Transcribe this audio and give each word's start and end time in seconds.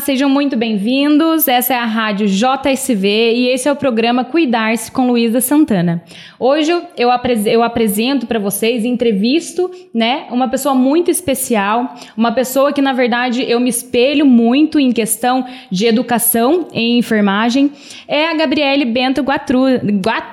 sejam 0.00 0.30
muito 0.30 0.56
bem-vindos. 0.56 1.46
Essa 1.46 1.74
é 1.74 1.76
a 1.76 1.84
Rádio 1.84 2.26
JSV 2.26 3.06
e 3.34 3.48
esse 3.48 3.68
é 3.68 3.72
o 3.72 3.76
programa 3.76 4.24
Cuidar-se 4.24 4.90
com 4.90 5.06
Luísa 5.06 5.40
Santana. 5.42 6.02
Hoje 6.38 6.72
eu, 6.96 7.10
apres 7.10 7.44
eu 7.44 7.62
apresento 7.62 8.26
para 8.26 8.38
vocês, 8.38 8.84
entrevisto, 8.84 9.70
né, 9.92 10.26
uma 10.30 10.48
pessoa 10.48 10.74
muito 10.74 11.10
especial, 11.10 11.94
uma 12.16 12.32
pessoa 12.32 12.72
que 12.72 12.80
na 12.80 12.94
verdade 12.94 13.44
eu 13.48 13.60
me 13.60 13.68
espelho 13.68 14.24
muito 14.24 14.80
em 14.80 14.90
questão 14.90 15.44
de 15.70 15.86
educação 15.86 16.68
em 16.72 16.98
enfermagem. 16.98 17.70
É 18.08 18.30
a 18.30 18.34
Gabriele 18.34 18.86
Bento 18.86 19.22
Guatura, 19.22 19.82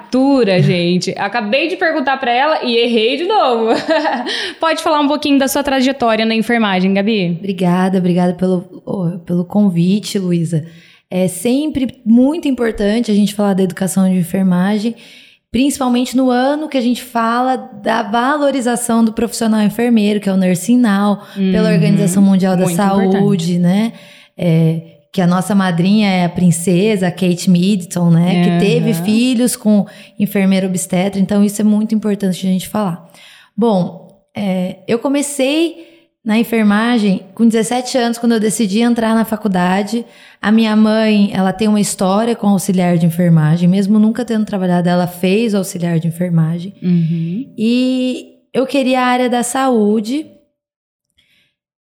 Guatura 0.08 0.62
gente. 0.64 1.14
Acabei 1.18 1.68
de 1.68 1.76
perguntar 1.76 2.18
para 2.18 2.32
ela 2.32 2.64
e 2.64 2.78
errei 2.78 3.18
de 3.18 3.26
novo. 3.26 3.72
Pode 4.60 4.82
falar 4.82 5.00
um 5.00 5.08
pouquinho 5.08 5.38
da 5.38 5.48
sua 5.48 5.64
trajetória 5.64 6.26
na 6.26 6.34
enfermagem, 6.34 6.94
Gabi? 6.94 7.36
Obrigada, 7.38 7.98
obrigada 7.98 8.34
pelo, 8.34 8.82
oh, 8.86 9.20
pelo 9.20 9.46
convite, 9.46 10.18
Luísa. 10.18 10.66
É 11.10 11.28
sempre 11.28 12.02
muito 12.06 12.48
importante 12.48 13.12
a 13.12 13.14
gente 13.14 13.34
falar 13.34 13.54
da 13.54 13.64
educação 13.64 14.10
de 14.10 14.18
enfermagem, 14.18 14.96
principalmente 15.50 16.18
no 16.18 16.30
ano 16.30 16.68
que 16.68 16.78
a 16.78 16.82
gente 16.82 17.02
fala 17.02 17.56
da 17.56 18.04
valorização 18.04 19.06
do 19.06 19.14
profissional 19.14 19.62
enfermeiro, 19.62 20.20
que 20.20 20.28
é 20.28 20.34
o 20.34 20.38
Nursing 20.38 20.78
Now, 20.78 21.22
uhum, 21.38 21.52
pela 21.52 21.72
Organização 21.72 22.22
Mundial 22.22 22.58
da 22.58 22.68
Saúde, 22.68 23.54
importante. 23.54 23.58
né? 23.58 23.94
É, 24.38 24.97
que 25.18 25.22
a 25.24 25.26
nossa 25.26 25.56
madrinha 25.56 26.08
é 26.08 26.26
a 26.26 26.30
princesa 26.30 27.10
Kate 27.10 27.50
Middleton, 27.50 28.12
né? 28.12 28.36
Uhum. 28.36 28.44
Que 28.44 28.66
teve 28.68 28.94
filhos 28.94 29.56
com 29.56 29.88
enfermeira 30.20 30.68
obstetra, 30.68 31.20
então 31.20 31.44
isso 31.44 31.60
é 31.60 31.64
muito 31.64 31.96
importante 31.96 32.46
a 32.46 32.52
gente 32.52 32.70
falar. 32.70 33.12
Bom, 33.58 34.24
é, 34.38 34.78
eu 34.88 35.00
comecei 35.00 36.12
na 36.24 36.38
enfermagem 36.38 37.26
com 37.34 37.48
17 37.48 37.98
anos, 37.98 38.20
quando 38.20 38.34
eu 38.34 38.40
decidi 38.40 38.82
entrar 38.82 39.16
na 39.16 39.26
faculdade. 39.26 40.06
A 40.40 40.52
minha 40.52 40.76
mãe, 40.76 41.32
ela 41.34 41.52
tem 41.52 41.68
uma 41.68 41.82
história 41.82 42.36
com 42.36 42.50
auxiliar 42.50 43.00
de 43.00 43.08
enfermagem, 43.08 43.68
mesmo 43.68 43.98
nunca 43.98 44.24
tendo 44.24 44.46
trabalhado, 44.46 44.88
ela 44.88 45.08
fez 45.08 45.56
auxiliar 45.56 45.98
de 45.98 46.08
enfermagem. 46.08 46.76
Uhum. 46.80 47.56
E 47.58 48.36
eu 48.54 48.68
queria 48.68 49.02
a 49.02 49.08
área 49.08 49.30
da 49.32 49.42
saúde 49.42 50.28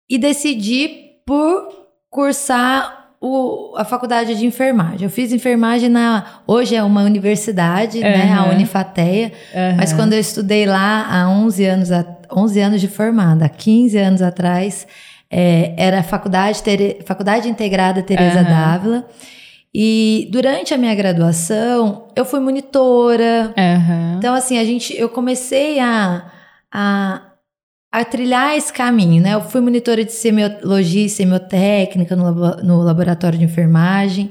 e 0.09 0.17
decidi 0.17 0.91
por 1.27 1.73
cursar 2.09 3.06
o, 3.27 3.77
a 3.77 3.85
faculdade 3.85 4.35
de 4.35 4.47
enfermagem. 4.47 5.03
Eu 5.03 5.11
fiz 5.11 5.33
enfermagem 5.33 5.89
na. 5.89 6.25
Hoje 6.47 6.75
é 6.75 6.83
uma 6.83 7.03
universidade, 7.03 7.99
uhum. 7.99 8.05
né? 8.05 8.33
A 8.33 8.45
Unifateia. 8.51 9.33
Uhum. 9.55 9.77
Mas 9.77 9.93
quando 9.93 10.13
eu 10.13 10.21
estudei 10.21 10.67
lá 10.67 11.07
há 11.09 11.29
11 11.29 11.65
anos 11.65 11.91
atrás, 11.91 12.17
11 12.31 12.61
anos 12.61 12.81
de 12.81 12.89
formada, 12.89 13.45
há 13.45 13.49
15 13.49 13.99
anos 13.99 14.23
atrás, 14.23 14.87
é, 15.31 15.75
era 15.77 16.01
a 16.01 16.03
faculdade, 16.03 16.63
Tere, 16.63 16.99
faculdade 17.05 17.49
Integrada 17.49 18.03
Teresa 18.03 18.39
uhum. 18.39 18.45
Dávila. 18.45 19.05
E 19.79 20.29
durante 20.33 20.73
a 20.73 20.79
minha 20.79 20.95
graduação, 20.95 22.09
eu 22.17 22.25
fui 22.25 22.41
monitora. 22.41 23.53
Então, 24.17 24.35
assim, 24.35 24.59
a 24.59 24.65
gente, 24.65 24.99
eu 24.99 25.09
comecei 25.09 25.79
a, 25.79 26.25
a, 26.73 27.26
a, 28.01 28.05
trilhar 28.05 28.57
esse 28.57 28.73
caminho, 28.73 29.23
né? 29.23 29.35
Eu 29.35 29.41
fui 29.41 29.61
monitora 29.61 30.05
de 30.05 30.13
semiologia 30.13 31.07
e 31.07 31.09
semiotécnica 31.09 32.15
no, 32.15 32.33
no 32.63 32.83
laboratório 32.83 33.39
de 33.39 33.45
enfermagem. 33.45 34.31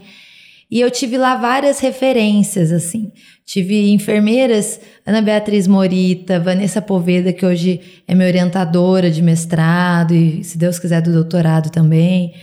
E 0.69 0.81
eu 0.81 0.89
tive 0.89 1.17
lá 1.17 1.35
várias 1.35 1.79
referências, 1.79 2.71
assim. 2.71 3.11
Tive 3.45 3.91
enfermeiras, 3.91 4.79
Ana 5.05 5.21
Beatriz 5.21 5.67
Morita, 5.67 6.39
Vanessa 6.39 6.81
Poveda, 6.81 7.31
que 7.31 7.45
hoje 7.45 7.79
é 8.07 8.15
minha 8.15 8.27
orientadora 8.27 9.11
de 9.11 9.21
mestrado 9.21 10.13
e, 10.13 10.43
se 10.43 10.57
Deus 10.57 10.79
quiser, 10.79 11.01
do 11.01 11.13
doutorado 11.13 11.69
também. 11.69 12.33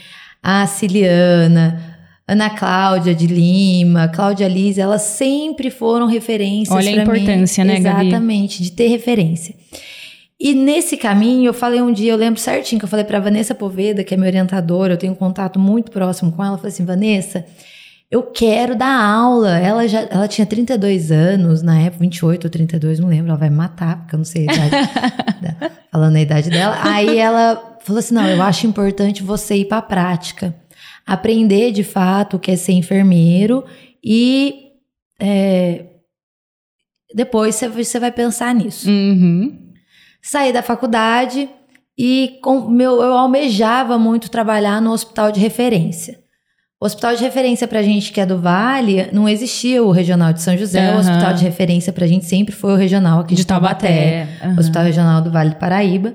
A 0.43 0.67
Ciliana, 0.67 1.99
Ana 2.27 2.51
Cláudia 2.51 3.15
de 3.15 3.27
Lima, 3.27 4.09
Cláudia 4.09 4.49
Lise, 4.49 4.81
elas 4.81 5.03
sempre 5.03 5.71
foram 5.71 6.07
referências. 6.07 6.75
Olha 6.75 7.01
a 7.01 7.03
importância, 7.03 7.65
mim. 7.65 7.73
né, 7.73 7.81
Gabi? 7.81 8.07
Exatamente, 8.09 8.63
de 8.63 8.73
ter 8.73 8.87
referência. 8.87 9.55
E 10.45 10.57
nesse 10.57 10.97
caminho, 10.97 11.51
eu 11.51 11.55
falei 11.55 11.81
um 11.81 11.93
dia, 11.93 12.11
eu 12.11 12.17
lembro 12.17 12.41
certinho 12.41 12.81
que 12.81 12.85
eu 12.85 12.89
falei 12.89 13.05
para 13.05 13.21
Vanessa 13.21 13.55
Poveda, 13.55 14.03
que 14.03 14.13
é 14.13 14.17
minha 14.17 14.29
orientadora, 14.29 14.95
eu 14.95 14.97
tenho 14.97 15.13
um 15.13 15.17
contato 15.17 15.57
muito 15.57 15.93
próximo 15.93 16.33
com 16.33 16.43
ela, 16.43 16.55
eu 16.55 16.59
falei 16.59 16.73
assim: 16.73 16.85
Vanessa, 16.85 17.47
eu 18.11 18.25
quero 18.25 18.75
dar 18.75 18.93
aula. 18.93 19.57
Ela 19.57 19.87
já 19.87 20.01
ela 20.11 20.27
tinha 20.27 20.45
32 20.45 21.13
anos, 21.13 21.63
na 21.63 21.81
época, 21.81 22.01
28 22.01 22.45
ou 22.47 22.51
32, 22.51 22.99
não 22.99 23.09
lembro, 23.09 23.29
ela 23.31 23.39
vai 23.39 23.49
me 23.51 23.55
matar, 23.55 24.01
porque 24.01 24.17
eu 24.17 24.19
não 24.19 24.25
sei 24.25 24.49
a 24.49 24.53
idade, 24.53 24.71
da, 25.41 25.71
falando 25.93 26.17
a 26.17 26.21
idade 26.21 26.51
dela. 26.51 26.77
Aí 26.83 27.19
ela 27.19 27.79
falou 27.81 28.01
assim: 28.01 28.13
não, 28.13 28.29
eu 28.29 28.43
acho 28.43 28.67
importante 28.67 29.23
você 29.23 29.55
ir 29.55 29.67
para 29.67 29.79
a 29.79 29.83
prática, 29.83 30.53
aprender 31.07 31.71
de 31.71 31.85
fato 31.85 32.37
o 32.37 32.41
que 32.41 32.51
é 32.51 32.57
ser 32.57 32.73
enfermeiro 32.73 33.65
e 34.03 34.73
é, 35.21 35.85
depois 37.15 37.55
você 37.55 38.01
vai 38.01 38.11
pensar 38.11 38.53
nisso. 38.53 38.91
Uhum. 38.91 39.71
Saí 40.23 40.53
da 40.53 40.63
faculdade 40.63 41.49
e 41.99 42.39
com, 42.43 42.69
meu, 42.69 43.03
eu 43.03 43.13
almejava 43.13 43.99
muito 43.99 44.31
trabalhar 44.31 44.81
no 44.81 44.93
hospital 44.93 45.33
de 45.33 45.41
referência. 45.41 46.23
O 46.81 46.85
hospital 46.87 47.15
de 47.15 47.23
referência 47.23 47.69
para 47.69 47.81
a 47.81 47.83
gente 47.83 48.13
que 48.13 48.21
é 48.21 48.27
do 48.27 48.39
Vale, 48.39 49.09
não 49.13 49.29
existia 49.29 49.83
o 49.83 49.91
regional 49.91 50.33
de 50.33 50.43
São 50.43 50.57
José. 50.57 50.91
Uhum. 50.91 50.97
O 50.97 51.01
hospital 51.01 51.35
de 51.35 51.45
referência 51.45 51.93
para 51.93 52.05
a 52.05 52.09
gente 52.09 52.25
sempre 52.25 52.55
foi 52.55 52.73
o 52.73 52.77
regional 52.77 53.21
aqui 53.21 53.35
de, 53.35 53.43
de 53.43 53.47
Taubaté, 53.47 54.27
uhum. 54.43 54.59
Hospital 54.59 54.85
Regional 54.85 55.21
do 55.21 55.31
Vale 55.31 55.51
do 55.51 55.57
Paraíba. 55.57 56.15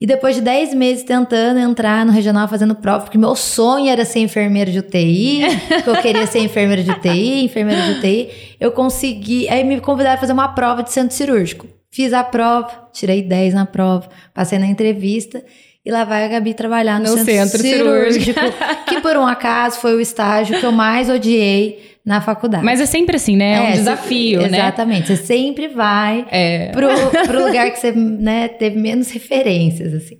E 0.00 0.06
depois 0.06 0.34
de 0.34 0.40
10 0.40 0.74
meses 0.74 1.04
tentando 1.04 1.58
entrar 1.60 2.06
no 2.06 2.12
regional 2.12 2.48
fazendo 2.48 2.74
prova, 2.74 3.04
porque 3.04 3.18
meu 3.18 3.36
sonho 3.36 3.90
era 3.90 4.04
ser 4.04 4.20
enfermeira 4.20 4.70
de 4.70 4.78
UTI, 4.78 5.42
porque 5.68 5.90
eu 5.90 5.96
queria 5.96 6.26
ser 6.26 6.40
enfermeira 6.40 6.82
de 6.82 6.90
UTI, 6.90 7.44
enfermeira 7.44 7.82
de 7.82 7.98
UTI, 7.98 8.30
eu 8.58 8.72
consegui. 8.72 9.46
Aí 9.48 9.62
me 9.62 9.78
convidaram 9.78 10.16
a 10.16 10.20
fazer 10.20 10.32
uma 10.32 10.48
prova 10.48 10.82
de 10.82 10.90
centro 10.90 11.14
cirúrgico. 11.14 11.66
Fiz 11.90 12.12
a 12.12 12.22
prova, 12.22 12.88
tirei 12.92 13.22
10 13.22 13.54
na 13.54 13.66
prova, 13.66 14.08
passei 14.32 14.58
na 14.58 14.66
entrevista. 14.66 15.42
E 15.84 15.90
lá 15.90 16.04
vai 16.04 16.24
a 16.24 16.28
Gabi 16.28 16.52
trabalhar 16.52 17.00
no, 17.00 17.10
no 17.10 17.24
centro, 17.24 17.32
centro, 17.32 17.62
cirúrgico, 17.62 18.24
cirúrgico, 18.24 18.56
que 18.86 19.00
por 19.00 19.16
um 19.16 19.26
acaso 19.26 19.80
foi 19.80 19.94
o 19.94 20.00
estágio 20.00 20.60
que 20.60 20.66
eu 20.66 20.72
mais 20.72 21.08
odiei 21.08 21.96
na 22.04 22.20
faculdade. 22.20 22.64
Mas 22.64 22.80
é 22.80 22.86
sempre 22.86 23.16
assim, 23.16 23.34
né? 23.34 23.52
É, 23.52 23.56
é 23.56 23.70
um 23.70 23.72
desafio, 23.72 24.40
né? 24.42 24.58
Exatamente. 24.58 25.06
Você 25.06 25.16
sempre 25.16 25.68
vai 25.68 26.26
é. 26.30 26.70
pro, 26.70 26.88
pro 27.26 27.46
lugar 27.46 27.70
que 27.70 27.78
você 27.78 27.92
né, 27.92 28.48
teve 28.48 28.78
menos 28.78 29.10
referências, 29.10 29.94
assim. 29.94 30.18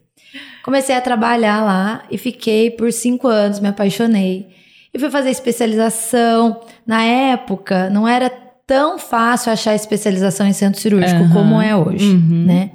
Comecei 0.63 0.95
a 0.95 1.01
trabalhar 1.01 1.63
lá 1.63 2.05
e 2.11 2.19
fiquei 2.19 2.71
por 2.71 2.93
cinco 2.93 3.29
anos, 3.29 3.61
me 3.61 3.69
apaixonei. 3.69 4.49
E 4.93 4.99
fui 4.99 5.11
fazer 5.11 5.31
especialização. 5.31 6.61
Na 6.87 7.05
época, 7.05 7.89
não 7.91 8.09
era 8.09 8.31
tão 8.71 9.01
fácil 9.01 9.51
achar 9.51 9.75
especialização 9.75 10.47
em 10.47 10.53
centro 10.53 10.81
cirúrgico 10.81 11.23
uhum. 11.23 11.33
como 11.33 11.61
é 11.61 11.75
hoje, 11.75 12.07
uhum. 12.07 12.45
né? 12.47 12.71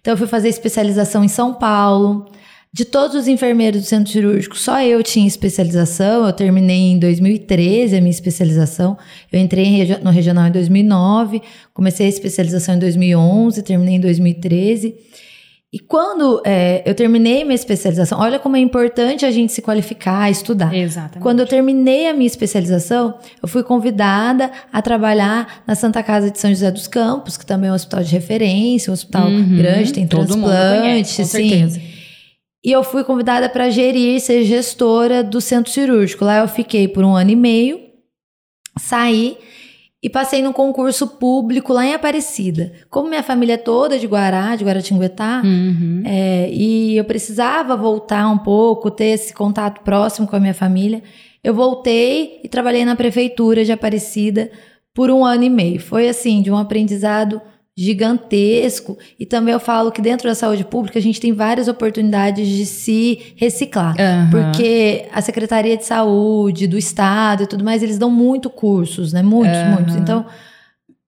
Então 0.00 0.12
eu 0.14 0.18
fui 0.18 0.26
fazer 0.26 0.48
especialização 0.48 1.22
em 1.22 1.28
São 1.28 1.54
Paulo. 1.54 2.26
De 2.72 2.84
todos 2.84 3.14
os 3.14 3.28
enfermeiros 3.28 3.80
do 3.80 3.86
centro 3.86 4.12
cirúrgico, 4.12 4.58
só 4.58 4.82
eu 4.82 5.00
tinha 5.04 5.24
especialização. 5.24 6.26
Eu 6.26 6.32
terminei 6.32 6.90
em 6.90 6.98
2013 6.98 7.96
a 7.96 8.00
minha 8.00 8.10
especialização. 8.10 8.98
Eu 9.32 9.38
entrei 9.38 9.96
no 10.02 10.10
regional 10.10 10.48
em 10.48 10.50
2009, 10.50 11.40
comecei 11.72 12.06
a 12.06 12.08
especialização 12.08 12.74
em 12.74 12.80
2011, 12.80 13.62
terminei 13.62 13.94
em 13.94 14.00
2013. 14.00 14.96
E 15.72 15.80
quando 15.80 16.40
é, 16.44 16.82
eu 16.86 16.94
terminei 16.94 17.42
minha 17.42 17.54
especialização, 17.54 18.20
olha 18.20 18.38
como 18.38 18.56
é 18.56 18.60
importante 18.60 19.26
a 19.26 19.30
gente 19.30 19.52
se 19.52 19.60
qualificar, 19.60 20.30
estudar. 20.30 20.72
Exatamente. 20.72 21.22
Quando 21.22 21.40
eu 21.40 21.46
terminei 21.46 22.08
a 22.08 22.14
minha 22.14 22.26
especialização, 22.26 23.18
eu 23.42 23.48
fui 23.48 23.64
convidada 23.64 24.50
a 24.72 24.80
trabalhar 24.80 25.64
na 25.66 25.74
Santa 25.74 26.02
Casa 26.02 26.30
de 26.30 26.38
São 26.38 26.50
José 26.50 26.70
dos 26.70 26.86
Campos, 26.86 27.36
que 27.36 27.44
também 27.44 27.68
é 27.68 27.72
um 27.72 27.74
hospital 27.74 28.02
de 28.02 28.12
referência, 28.12 28.90
um 28.90 28.94
hospital 28.94 29.26
uhum, 29.26 29.56
grande, 29.56 29.92
tem 29.92 30.06
transplante, 30.06 31.16
com 31.16 31.24
certeza. 31.24 31.80
E 32.64 32.70
eu 32.70 32.82
fui 32.84 33.02
convidada 33.02 33.48
para 33.48 33.68
gerir, 33.68 34.20
ser 34.20 34.44
gestora 34.44 35.22
do 35.22 35.40
centro 35.40 35.72
cirúrgico. 35.72 36.24
Lá 36.24 36.38
eu 36.38 36.48
fiquei 36.48 36.86
por 36.86 37.04
um 37.04 37.14
ano 37.14 37.30
e 37.30 37.36
meio, 37.36 37.80
saí 38.78 39.36
e 40.06 40.08
passei 40.08 40.40
num 40.40 40.52
concurso 40.52 41.04
público 41.18 41.72
lá 41.72 41.84
em 41.84 41.92
Aparecida. 41.92 42.70
Como 42.88 43.08
minha 43.08 43.24
família 43.24 43.54
é 43.54 43.56
toda 43.56 43.98
de 43.98 44.06
Guará, 44.06 44.54
de 44.54 44.64
Guaratinguetá, 44.64 45.42
uhum. 45.44 46.04
é, 46.06 46.48
e 46.48 46.96
eu 46.96 47.02
precisava 47.02 47.76
voltar 47.76 48.28
um 48.28 48.38
pouco, 48.38 48.88
ter 48.88 49.06
esse 49.06 49.34
contato 49.34 49.82
próximo 49.82 50.28
com 50.28 50.36
a 50.36 50.38
minha 50.38 50.54
família, 50.54 51.02
eu 51.42 51.52
voltei 51.52 52.40
e 52.44 52.48
trabalhei 52.48 52.84
na 52.84 52.94
prefeitura 52.94 53.64
de 53.64 53.72
Aparecida 53.72 54.48
por 54.94 55.10
um 55.10 55.24
ano 55.24 55.42
e 55.42 55.50
meio. 55.50 55.80
Foi 55.80 56.08
assim, 56.08 56.40
de 56.40 56.52
um 56.52 56.56
aprendizado 56.56 57.42
gigantesco. 57.76 58.96
E 59.20 59.26
também 59.26 59.52
eu 59.52 59.60
falo 59.60 59.92
que 59.92 60.00
dentro 60.00 60.26
da 60.26 60.34
saúde 60.34 60.64
pública 60.64 60.98
a 60.98 61.02
gente 61.02 61.20
tem 61.20 61.32
várias 61.32 61.68
oportunidades 61.68 62.48
de 62.48 62.64
se 62.64 63.34
reciclar. 63.36 63.94
Uhum. 63.98 64.30
Porque 64.30 65.04
a 65.12 65.20
Secretaria 65.20 65.76
de 65.76 65.84
Saúde, 65.84 66.66
do 66.66 66.78
Estado 66.78 67.42
e 67.42 67.46
tudo 67.46 67.62
mais, 67.62 67.82
eles 67.82 67.98
dão 67.98 68.10
muito 68.10 68.48
cursos, 68.48 69.12
né? 69.12 69.22
Muitos, 69.22 69.58
uhum. 69.58 69.70
muitos. 69.72 69.96
Então, 69.96 70.24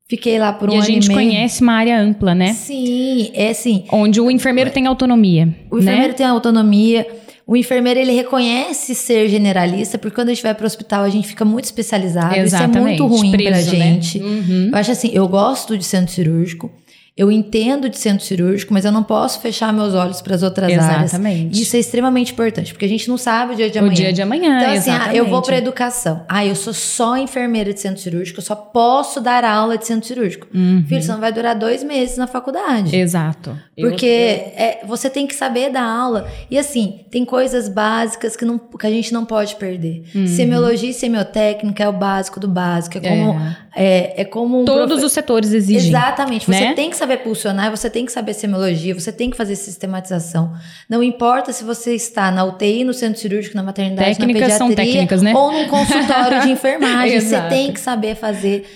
fiquei 0.07 0.39
lá 0.39 0.53
por 0.53 0.69
um 0.69 0.75
e 0.75 0.77
ano 0.77 0.85
e 0.85 0.89
meio. 0.89 0.99
a 0.99 1.03
gente 1.03 1.15
conhece 1.15 1.63
uma 1.63 1.73
área 1.73 1.99
ampla, 1.99 2.35
né? 2.35 2.53
Sim, 2.53 3.31
é 3.33 3.55
sim. 3.55 3.85
Onde 3.91 4.21
o 4.21 4.31
enfermeiro 4.31 4.71
tem 4.71 4.87
autonomia. 4.87 5.49
O 5.71 5.79
enfermeiro 5.79 6.09
né? 6.09 6.15
tem 6.15 6.27
autonomia. 6.27 7.07
O 7.49 7.57
enfermeiro 7.57 7.99
ele 7.99 8.13
reconhece 8.13 8.95
ser 8.95 9.27
generalista, 9.31 9.97
porque 9.97 10.15
quando 10.15 10.29
a 10.29 10.35
gente 10.35 10.43
vai 10.43 10.55
para 10.55 10.65
o 10.65 10.67
hospital 10.67 11.03
a 11.03 11.09
gente 11.09 11.27
fica 11.27 11.47
muito 11.47 11.65
especializado. 11.65 12.37
Exatamente. 12.37 12.77
Isso 12.77 12.79
é 12.79 12.83
muito 12.83 13.07
ruim 13.07 13.31
para 13.31 13.51
né? 13.53 13.63
gente. 13.63 14.19
Uhum. 14.19 14.69
Eu 14.71 14.79
acho 14.79 14.91
assim, 14.91 15.11
eu 15.15 15.27
gosto 15.27 15.79
de 15.79 15.83
centro 15.83 16.13
cirúrgico, 16.13 16.71
eu 17.19 17.33
entendo 17.33 17.89
de 17.89 17.99
centro 17.99 18.25
cirúrgico, 18.25 18.73
mas 18.73 18.85
eu 18.85 18.93
não 18.93 19.03
posso 19.03 19.41
fechar 19.41 19.73
meus 19.73 19.93
olhos 19.93 20.23
para 20.23 20.37
as 20.37 20.43
outras 20.45 20.71
áreas. 20.73 21.13
Exatamente. 21.13 21.61
Isso 21.61 21.75
é 21.77 21.81
extremamente 21.81 22.33
importante, 22.33 22.73
porque 22.73 22.85
a 22.85 22.89
gente 22.89 23.09
não 23.09 23.19
sabe 23.19 23.55
o 23.55 23.57
dia 23.57 23.69
de 23.69 23.77
o 23.77 23.81
amanhã. 23.83 23.95
dia 23.97 24.13
de 24.13 24.23
amanhã, 24.23 24.59
Então, 24.61 24.71
assim, 24.73 24.91
ah, 24.91 24.95
exatamente. 24.95 25.17
eu 25.19 25.27
vou 25.27 25.43
para 25.43 25.57
educação. 25.59 26.25
Ah, 26.29 26.47
eu 26.47 26.55
sou 26.55 26.73
só 26.73 27.17
enfermeira 27.17 27.75
de 27.75 27.81
centro 27.81 28.01
cirúrgico, 28.01 28.39
eu 28.39 28.45
só 28.45 28.55
posso 28.55 29.21
dar 29.21 29.45
aula 29.45 29.77
de 29.77 29.85
centro 29.85 30.07
cirúrgico. 30.07 30.47
Uhum. 30.55 30.85
Filho, 30.87 31.03
você 31.03 31.11
não 31.11 31.19
vai 31.19 31.33
durar 31.33 31.57
dois 31.57 31.83
meses 31.83 32.17
na 32.17 32.29
faculdade. 32.29 32.95
Exato. 32.97 33.59
Eu- 33.77 33.91
Porque 33.91 34.07
é, 34.07 34.81
você 34.87 35.11
tem 35.11 35.27
que 35.27 35.35
saber 35.35 35.71
dar 35.71 35.83
aula. 35.83 36.29
E 36.49 36.57
assim, 36.57 37.01
tem 37.11 37.25
coisas 37.25 37.69
básicas 37.69 38.37
que, 38.37 38.45
não, 38.45 38.59
que 38.59 38.87
a 38.87 38.91
gente 38.91 39.13
não 39.13 39.25
pode 39.25 39.57
perder. 39.57 40.05
Uhum. 40.15 40.27
Semiologia 40.27 40.91
e 40.91 40.95
semiotécnica 40.95 41.83
é 41.83 41.89
o 41.89 41.93
básico 41.93 42.39
do 42.39 42.47
básico. 42.47 42.99
É 42.99 43.01
como, 43.01 43.41
é. 43.75 44.21
É, 44.21 44.25
como 44.25 44.63
um 44.63 44.65
Todos 44.65 45.03
os 45.03 45.11
setores 45.13 45.53
exigem. 45.53 45.89
Exatamente. 45.89 46.47
Você 46.47 46.61
né? 46.61 46.75
tem 46.75 46.91
que 46.91 46.97
saber 46.97 47.08
pulsionar, 47.17 47.71
você 47.71 47.89
tem 47.89 48.05
que 48.05 48.13
saber 48.13 48.35
semiologia, 48.35 48.95
você 48.95 49.11
tem 49.11 49.31
que 49.31 49.37
fazer 49.37 49.57
sistematização. 49.57 50.53
Não 50.89 51.03
importa 51.03 51.53
se 51.53 51.65
você 51.65 51.95
está 51.95 52.31
na 52.31 52.45
UTI, 52.45 52.85
no 52.85 52.93
centro 52.93 53.19
cirúrgico, 53.21 53.57
na 53.57 53.63
maternidade, 53.63 54.19
Técnicas 54.19 54.49
na 54.49 54.59
são 54.59 54.69
pediatria, 54.69 54.93
técnicas, 54.93 55.23
né? 55.23 55.33
ou 55.35 55.53
num 55.53 55.69
consultório 55.69 56.43
de 56.43 56.51
enfermagem. 56.53 57.21
você 57.21 57.41
tem 57.49 57.73
que 57.73 57.81
saber 57.81 58.15
fazer 58.15 58.67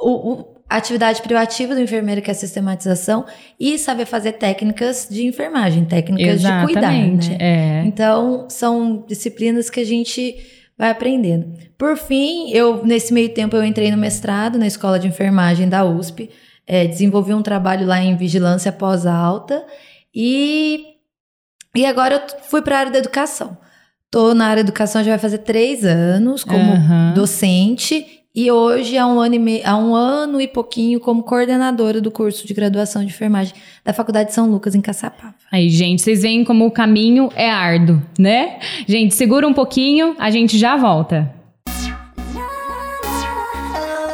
o, 0.00 0.32
o- 0.32 0.52
a 0.68 0.76
atividade 0.76 1.20
privativa 1.20 1.74
do 1.74 1.82
enfermeiro, 1.82 2.22
que 2.22 2.30
é 2.30 2.32
a 2.32 2.34
sistematização, 2.34 3.26
e 3.60 3.78
saber 3.78 4.06
fazer 4.06 4.32
técnicas 4.32 5.06
de 5.10 5.26
enfermagem, 5.26 5.84
técnicas 5.84 6.40
de 6.40 6.46
cuidar. 6.64 6.80
Exatamente. 6.94 7.28
Né? 7.30 7.36
É. 7.40 7.82
Então, 7.84 8.46
são 8.48 9.04
disciplinas 9.06 9.68
que 9.68 9.80
a 9.80 9.84
gente 9.84 10.34
vai 10.78 10.88
aprendendo. 10.90 11.52
Por 11.76 11.98
fim, 11.98 12.50
eu 12.52 12.82
nesse 12.86 13.12
meio 13.12 13.28
tempo 13.28 13.54
eu 13.54 13.62
entrei 13.62 13.90
no 13.90 13.98
mestrado 13.98 14.58
na 14.58 14.66
Escola 14.66 14.98
de 14.98 15.06
Enfermagem 15.06 15.68
da 15.68 15.84
USP, 15.84 16.30
é, 16.66 16.86
desenvolvi 16.86 17.34
um 17.34 17.42
trabalho 17.42 17.86
lá 17.86 18.00
em 18.00 18.16
vigilância 18.16 18.72
pós-alta 18.72 19.64
e, 20.14 20.84
e 21.74 21.84
agora 21.86 22.14
eu 22.16 22.44
fui 22.44 22.62
para 22.62 22.76
a 22.76 22.80
área 22.80 22.92
da 22.92 22.98
educação. 22.98 23.56
Tô 24.10 24.34
na 24.34 24.46
área 24.46 24.62
da 24.62 24.68
educação 24.68 25.02
já 25.02 25.10
vai 25.12 25.18
fazer 25.18 25.38
três 25.38 25.84
anos 25.84 26.44
como 26.44 26.72
Aham. 26.72 27.14
docente 27.14 28.22
e 28.34 28.50
hoje 28.50 28.96
há 28.96 29.06
um 29.06 29.20
ano 29.20 29.34
e 29.34 29.38
meio, 29.38 29.62
há 29.64 29.76
um 29.76 29.94
ano 29.94 30.40
e 30.40 30.48
pouquinho 30.48 30.98
como 31.00 31.22
coordenadora 31.22 32.00
do 32.00 32.10
curso 32.10 32.46
de 32.46 32.54
graduação 32.54 33.02
de 33.02 33.08
enfermagem 33.08 33.54
da 33.84 33.92
Faculdade 33.92 34.30
de 34.30 34.34
São 34.34 34.50
Lucas 34.50 34.74
em 34.74 34.80
Caçapava. 34.80 35.34
Aí, 35.50 35.68
gente, 35.68 36.00
vocês 36.00 36.22
veem 36.22 36.42
como 36.42 36.64
o 36.64 36.70
caminho 36.70 37.30
é 37.36 37.50
árduo, 37.50 38.00
né? 38.18 38.58
Gente, 38.86 39.14
segura 39.14 39.46
um 39.46 39.52
pouquinho, 39.52 40.16
a 40.18 40.30
gente 40.30 40.56
já 40.56 40.78
volta. 40.78 41.41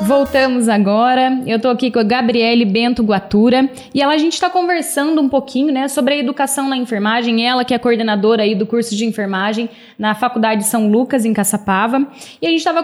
Voltamos 0.08 0.70
agora. 0.70 1.38
Eu 1.46 1.60
tô 1.60 1.68
aqui 1.68 1.90
com 1.90 1.98
a 1.98 2.02
Gabriele 2.02 2.64
Bento 2.64 3.02
Guatura 3.02 3.68
e 3.92 4.00
ela 4.00 4.14
a 4.14 4.16
gente 4.16 4.32
está 4.32 4.48
conversando 4.48 5.20
um 5.20 5.28
pouquinho, 5.28 5.70
né, 5.70 5.86
sobre 5.86 6.14
a 6.14 6.16
educação 6.16 6.66
na 6.66 6.78
enfermagem. 6.78 7.46
Ela 7.46 7.62
que 7.62 7.74
é 7.74 7.78
coordenadora 7.78 8.42
aí 8.42 8.54
do 8.54 8.64
curso 8.64 8.96
de 8.96 9.04
enfermagem 9.04 9.68
na 9.98 10.14
Faculdade 10.14 10.62
de 10.62 10.66
São 10.66 10.90
Lucas 10.90 11.26
em 11.26 11.34
Caçapava. 11.34 12.06
E 12.40 12.46
a 12.46 12.48
gente 12.48 12.60
estava 12.60 12.82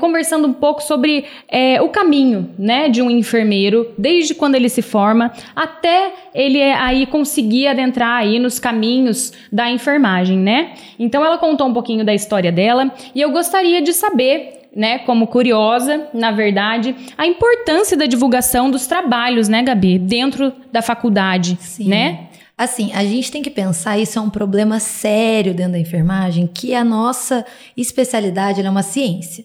conversando 0.00 0.48
um 0.48 0.54
pouco 0.54 0.82
sobre 0.82 1.26
é, 1.48 1.82
o 1.82 1.90
caminho, 1.90 2.48
né, 2.58 2.88
de 2.88 3.02
um 3.02 3.10
enfermeiro 3.10 3.92
desde 3.98 4.34
quando 4.34 4.54
ele 4.54 4.70
se 4.70 4.80
forma 4.80 5.34
até 5.54 6.14
ele 6.34 6.58
é, 6.58 6.72
aí 6.72 7.04
conseguir 7.04 7.66
adentrar 7.66 8.22
aí 8.22 8.38
nos 8.38 8.58
caminhos 8.58 9.34
da 9.52 9.70
enfermagem, 9.70 10.38
né? 10.38 10.72
Então 10.98 11.22
ela 11.22 11.36
contou 11.36 11.66
um 11.66 11.74
pouquinho 11.74 12.06
da 12.06 12.14
história 12.14 12.50
dela 12.50 12.90
e 13.14 13.20
eu 13.20 13.30
gostaria 13.32 13.82
de 13.82 13.92
saber 13.92 14.63
né, 14.74 14.98
como 15.00 15.26
curiosa, 15.26 16.08
na 16.12 16.30
verdade, 16.32 16.94
a 17.16 17.26
importância 17.26 17.96
da 17.96 18.06
divulgação 18.06 18.70
dos 18.70 18.86
trabalhos, 18.86 19.48
né, 19.48 19.62
Gabi, 19.62 19.98
dentro 19.98 20.52
da 20.72 20.82
faculdade, 20.82 21.56
Sim. 21.60 21.88
né? 21.88 22.28
Assim, 22.56 22.92
a 22.92 23.04
gente 23.04 23.32
tem 23.32 23.42
que 23.42 23.50
pensar, 23.50 23.98
isso 23.98 24.16
é 24.18 24.22
um 24.22 24.30
problema 24.30 24.78
sério 24.78 25.52
dentro 25.52 25.72
da 25.72 25.78
enfermagem, 25.78 26.46
que 26.46 26.72
a 26.74 26.84
nossa 26.84 27.44
especialidade 27.76 28.60
é 28.60 28.70
uma 28.70 28.82
ciência. 28.82 29.44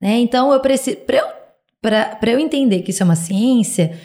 Né? 0.00 0.18
Então, 0.18 0.52
eu 0.52 0.60
preciso. 0.60 0.98
Para 1.80 2.30
eu 2.30 2.38
entender 2.38 2.82
que 2.82 2.90
isso 2.90 3.02
é 3.02 3.04
uma 3.04 3.16
ciência, 3.16 3.98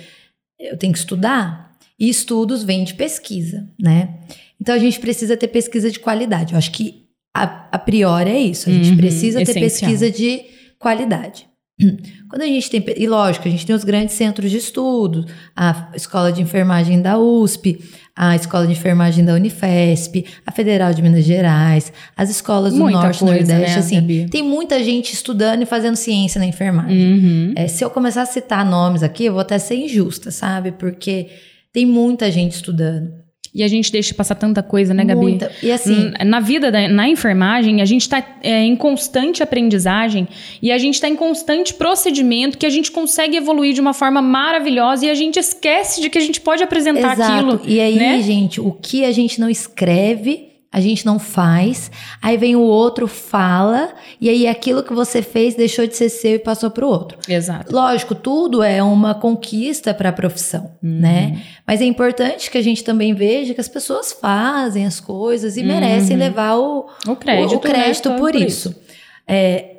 eu 0.60 0.78
tenho 0.78 0.92
que 0.94 1.00
estudar. 1.00 1.70
E 2.00 2.10
estudos 2.10 2.64
vêm 2.64 2.84
de 2.84 2.94
pesquisa, 2.94 3.68
né? 3.80 4.16
Então, 4.60 4.74
a 4.74 4.80
gente 4.80 5.00
precisa 5.00 5.38
ter 5.38 5.48
pesquisa 5.50 5.92
de 5.92 6.00
qualidade. 6.00 6.54
Eu 6.54 6.58
acho 6.58 6.72
que 6.72 7.06
a, 7.36 7.68
a 7.72 7.78
priori 7.78 8.30
é 8.30 8.40
isso. 8.40 8.70
A 8.70 8.74
gente 8.74 8.90
Uhum, 8.92 8.98
precisa 8.98 9.40
ter 9.40 9.52
essencial. 9.52 9.92
pesquisa 9.92 10.10
de 10.12 10.44
qualidade. 10.80 11.48
Quando 12.30 12.42
a 12.42 12.46
gente 12.46 12.70
tem. 12.70 12.84
E 12.98 13.08
lógico, 13.08 13.48
a 13.48 13.52
gente 13.52 13.66
tem 13.66 13.76
os 13.76 13.84
grandes 13.84 14.16
centros 14.16 14.52
de 14.52 14.58
estudo, 14.58 15.26
a 15.56 15.92
Escola 15.96 16.32
de 16.32 16.42
Enfermagem 16.42 17.02
da 17.02 17.18
USP, 17.18 17.80
a 18.16 18.36
Escola 18.36 18.66
de 18.66 18.74
Enfermagem 18.74 19.24
da 19.24 19.34
Unifesp, 19.34 20.26
a 20.46 20.52
Federal 20.52 20.94
de 20.94 21.02
Minas 21.02 21.24
Gerais, 21.24 21.92
as 22.18 22.30
escolas 22.30 22.74
do 22.74 22.80
Muita 22.80 23.00
Norte 23.00 23.24
e 23.24 23.28
coisa, 23.28 23.54
Nordeste. 23.54 23.74
né, 23.76 23.80
assim, 23.80 23.96
Gabi? 23.96 24.30
tem 24.30 24.44
muita 24.44 24.84
gente 24.84 25.14
estudando 25.14 25.62
e 25.62 25.66
fazendo 25.66 25.96
ciência 25.96 26.38
na 26.38 26.46
enfermagem. 26.46 27.14
Uhum. 27.14 27.54
É, 27.56 27.68
se 27.68 27.84
eu 27.84 27.90
começar 27.90 28.24
a 28.24 28.26
citar 28.26 28.66
nomes 28.66 29.02
aqui, 29.02 29.26
eu 29.26 29.34
vou 29.34 29.42
até 29.42 29.58
ser 29.58 29.76
injusta, 29.76 30.32
sabe? 30.32 30.74
Porque 30.74 31.30
tem 31.72 31.86
muita 31.86 32.30
gente 32.30 32.54
estudando. 32.54 33.29
E 33.54 33.64
a 33.64 33.68
gente 33.68 33.92
deixa 33.92 34.14
passar 34.14 34.36
tanta 34.36 34.62
coisa, 34.62 34.94
né, 34.94 35.04
Gabi? 35.04 35.22
Muita. 35.22 35.52
E 35.62 35.72
assim, 35.72 36.08
Hum, 36.08 36.14
Na 36.26 36.40
vida, 36.40 36.72
da, 36.72 36.88
na 36.88 37.08
enfermagem, 37.10 37.82
a 37.82 37.86
gente 37.86 38.02
está 38.02 38.24
em 38.44 38.76
constante 38.76 39.42
aprendizagem 39.42 40.28
e 40.62 40.72
a 40.72 40.78
gente 40.78 40.96
está 40.96 41.10
em 41.10 41.16
constante 41.16 41.74
procedimento 41.74 42.58
que 42.58 42.66
a 42.66 42.70
gente 42.70 42.92
consegue 42.92 43.38
evoluir 43.38 43.74
de 43.74 43.82
uma 43.82 43.94
forma 43.94 44.22
maravilhosa 44.22 45.06
e 45.06 45.10
a 45.10 45.16
gente 45.16 45.40
esquece 45.40 46.02
de 46.02 46.10
que 46.10 46.18
a 46.18 46.22
gente 46.22 46.40
pode 46.40 46.62
apresentar 46.62 47.14
Exato. 47.14 47.32
aquilo. 47.32 47.62
E 47.66 47.80
aí, 47.80 47.96
né? 47.96 48.22
gente, 48.22 48.62
o 48.62 48.72
que 48.72 49.04
a 49.04 49.12
gente 49.12 49.40
não 49.40 49.50
escreve, 49.50 50.49
a 50.72 50.80
gente 50.80 51.06
não 51.06 51.18
faz. 51.18 51.90
Aí 52.22 52.38
vem 52.38 52.56
o 52.56 52.62
outro, 52.62 53.08
fala, 53.08 53.90
e 54.22 54.30
aí 54.30 54.48
aquilo 54.48 54.84
que 54.84 54.94
você 54.94 55.22
fez 55.22 55.56
deixou 55.56 55.88
de 55.88 55.96
ser 55.96 56.10
seu 56.10 56.36
e 56.36 56.40
passou 56.40 56.70
para 56.70 56.86
o 56.86 56.90
outro. 56.90 57.18
Exato. 57.28 57.74
Lógico, 57.74 58.14
tudo 58.14 58.62
é 58.62 58.82
uma 58.84 59.16
conquista 59.16 59.94
para 59.94 60.10
a 60.10 60.14
profissão, 60.14 60.72
Uhum. 60.84 61.00
né? 61.00 61.42
Mas 61.66 61.82
é 61.82 61.86
importante 61.86 62.52
que 62.52 62.58
a 62.58 62.62
gente 62.64 62.84
também 62.84 63.14
veja 63.14 63.54
que 63.54 63.62
as 63.62 63.68
pessoas 63.68 64.12
fazem 64.12 64.86
as 64.86 65.00
coisas 65.00 65.58
e 65.58 65.64
merecem 65.64 66.16
levar 66.18 66.56
o, 66.58 66.88
O 67.08 67.16
crédito, 67.16 67.54
o, 67.54 67.58
o 67.58 67.60
crédito 67.60 68.10
né? 68.10 68.18
por, 68.18 68.36
isso. 68.36 68.76
É, 69.28 69.76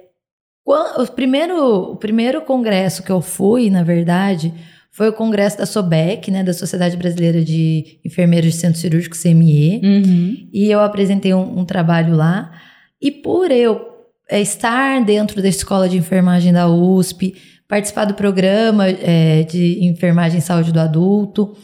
quan- 0.65 1.03
o, 1.03 1.07
primeiro, 1.07 1.93
o 1.93 1.97
primeiro 1.97 2.43
congresso 2.43 3.03
que 3.03 3.11
eu 3.13 3.21
fui, 3.21 3.71
na 3.71 3.83
verdade, 3.83 4.53
foi 4.93 5.09
o 5.09 5.13
congresso 5.13 5.59
da 5.59 5.67
SOBEC, 5.67 6.31
né, 6.31 6.43
da 6.43 6.53
Sociedade 6.53 6.97
Brasileira 6.97 7.45
de 7.45 8.01
Enfermeiros 8.05 8.53
de 8.53 8.59
Centro 8.59 8.81
Cirúrgico, 8.81 9.17
CME, 9.17 9.81
Uhum. 9.83 10.49
e 10.53 10.71
eu 10.71 10.81
apresentei 10.81 11.33
um, 11.33 11.61
um 11.61 11.65
trabalho 11.65 12.17
lá. 12.17 12.51
E 13.01 13.11
por 13.11 13.51
eu 13.51 13.81
é, 14.29 14.41
estar 14.41 15.03
dentro 15.05 15.41
da 15.41 15.49
escola 15.49 15.89
de 15.89 15.97
enfermagem 15.97 16.53
da 16.53 16.69
USP, 16.69 17.35
participar 17.69 18.05
do 18.05 18.15
programa 18.15 18.89
é, 18.89 19.45
de 19.45 19.85
enfermagem 19.85 20.39
e 20.39 20.43
saúde 20.43 20.73
do 20.73 20.81
adulto, 20.81 21.57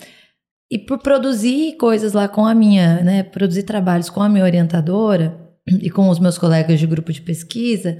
e 0.70 0.78
por 0.78 0.98
produzir 0.98 1.76
coisas 1.76 2.12
lá 2.12 2.28
com 2.28 2.44
a 2.46 2.54
minha, 2.54 3.02
né, 3.02 3.22
produzir 3.22 3.64
trabalhos 3.64 4.08
com 4.08 4.20
a 4.22 4.28
minha 4.28 4.44
orientadora 4.44 5.36
e 5.82 5.90
com 5.90 6.08
os 6.08 6.18
meus 6.18 6.38
colegas 6.38 6.78
de 6.78 6.86
grupo 6.86 7.12
de 7.12 7.20
pesquisa, 7.20 7.98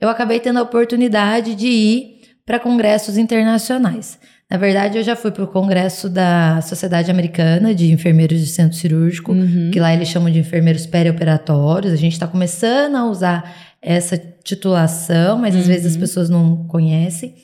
eu 0.00 0.08
acabei 0.08 0.40
tendo 0.40 0.58
a 0.58 0.62
oportunidade 0.62 1.54
de 1.54 1.66
ir 1.66 2.14
para 2.44 2.58
congressos 2.58 3.16
internacionais. 3.16 4.18
Na 4.50 4.56
verdade, 4.58 4.98
eu 4.98 5.02
já 5.02 5.16
fui 5.16 5.30
para 5.30 5.42
o 5.42 5.48
congresso 5.48 6.08
da 6.08 6.60
Sociedade 6.60 7.10
Americana 7.10 7.74
de 7.74 7.90
Enfermeiros 7.92 8.38
de 8.40 8.46
Centro 8.46 8.76
Cirúrgico, 8.76 9.32
Uhum. 9.32 9.70
que 9.72 9.80
lá 9.80 9.92
eles 9.94 10.08
chamam 10.08 10.30
de 10.30 10.38
enfermeiros 10.38 10.86
perioperatórios. 10.86 11.92
A 11.92 11.96
gente 11.96 12.12
está 12.12 12.26
começando 12.26 12.94
a 12.94 13.06
usar 13.06 13.54
essa 13.80 14.16
titulação, 14.44 15.38
mas 15.38 15.56
às 15.56 15.66
vezes 15.66 15.86
as 15.86 15.94
Uhum. 15.94 16.00
pessoas 16.00 16.28
não 16.30 16.66
conhecem. 16.68 17.34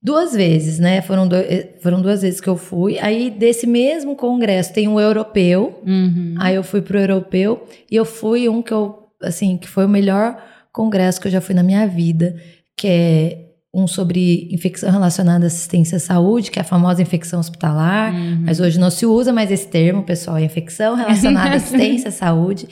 Duas 0.00 0.32
vezes, 0.32 0.78
né? 0.78 1.00
Foram, 1.02 1.26
do- 1.26 1.34
eh, 1.34 1.74
foram 1.82 2.00
duas 2.00 2.22
vezes 2.22 2.40
que 2.40 2.48
eu 2.48 2.56
fui. 2.56 2.98
Aí, 3.00 3.30
desse 3.30 3.66
mesmo 3.66 4.14
congresso, 4.14 4.72
tem 4.72 4.86
um 4.86 5.00
europeu. 5.00 5.82
Uhum. 5.84 6.34
Aí 6.38 6.54
eu 6.54 6.62
fui 6.62 6.80
pro 6.80 7.00
europeu 7.00 7.66
e 7.90 7.96
eu 7.96 8.04
fui 8.04 8.48
um 8.48 8.62
que 8.62 8.72
eu, 8.72 9.08
assim, 9.22 9.56
que 9.56 9.66
foi 9.68 9.86
o 9.86 9.88
melhor 9.88 10.40
congresso 10.72 11.20
que 11.20 11.26
eu 11.26 11.32
já 11.32 11.40
fui 11.40 11.54
na 11.54 11.64
minha 11.64 11.84
vida, 11.86 12.36
que 12.76 12.86
é 12.86 13.47
um 13.72 13.86
sobre 13.86 14.48
infecção 14.50 14.90
relacionada 14.90 15.44
à 15.44 15.46
assistência 15.46 15.96
à 15.96 16.00
saúde, 16.00 16.50
que 16.50 16.58
é 16.58 16.62
a 16.62 16.64
famosa 16.64 17.02
infecção 17.02 17.38
hospitalar. 17.38 18.14
Uhum. 18.14 18.42
Mas 18.46 18.60
hoje 18.60 18.78
não 18.78 18.90
se 18.90 19.04
usa 19.04 19.32
mais 19.32 19.50
esse 19.50 19.68
termo, 19.68 20.02
pessoal, 20.02 20.38
é 20.38 20.42
infecção 20.42 20.94
relacionada 20.94 21.50
à 21.50 21.56
assistência 21.56 22.08
à 22.08 22.12
saúde, 22.12 22.68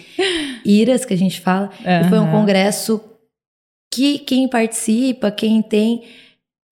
IRAS, 0.65 1.05
que 1.05 1.15
a 1.15 1.19
gente 1.19 1.41
fala. 1.41 1.71
E 1.81 2.09
foi 2.09 2.19
um 2.19 2.31
congresso 2.31 3.01
que 3.93 4.19
quem 4.19 4.49
participa, 4.49 5.31
quem 5.31 5.63
tem, 5.63 6.03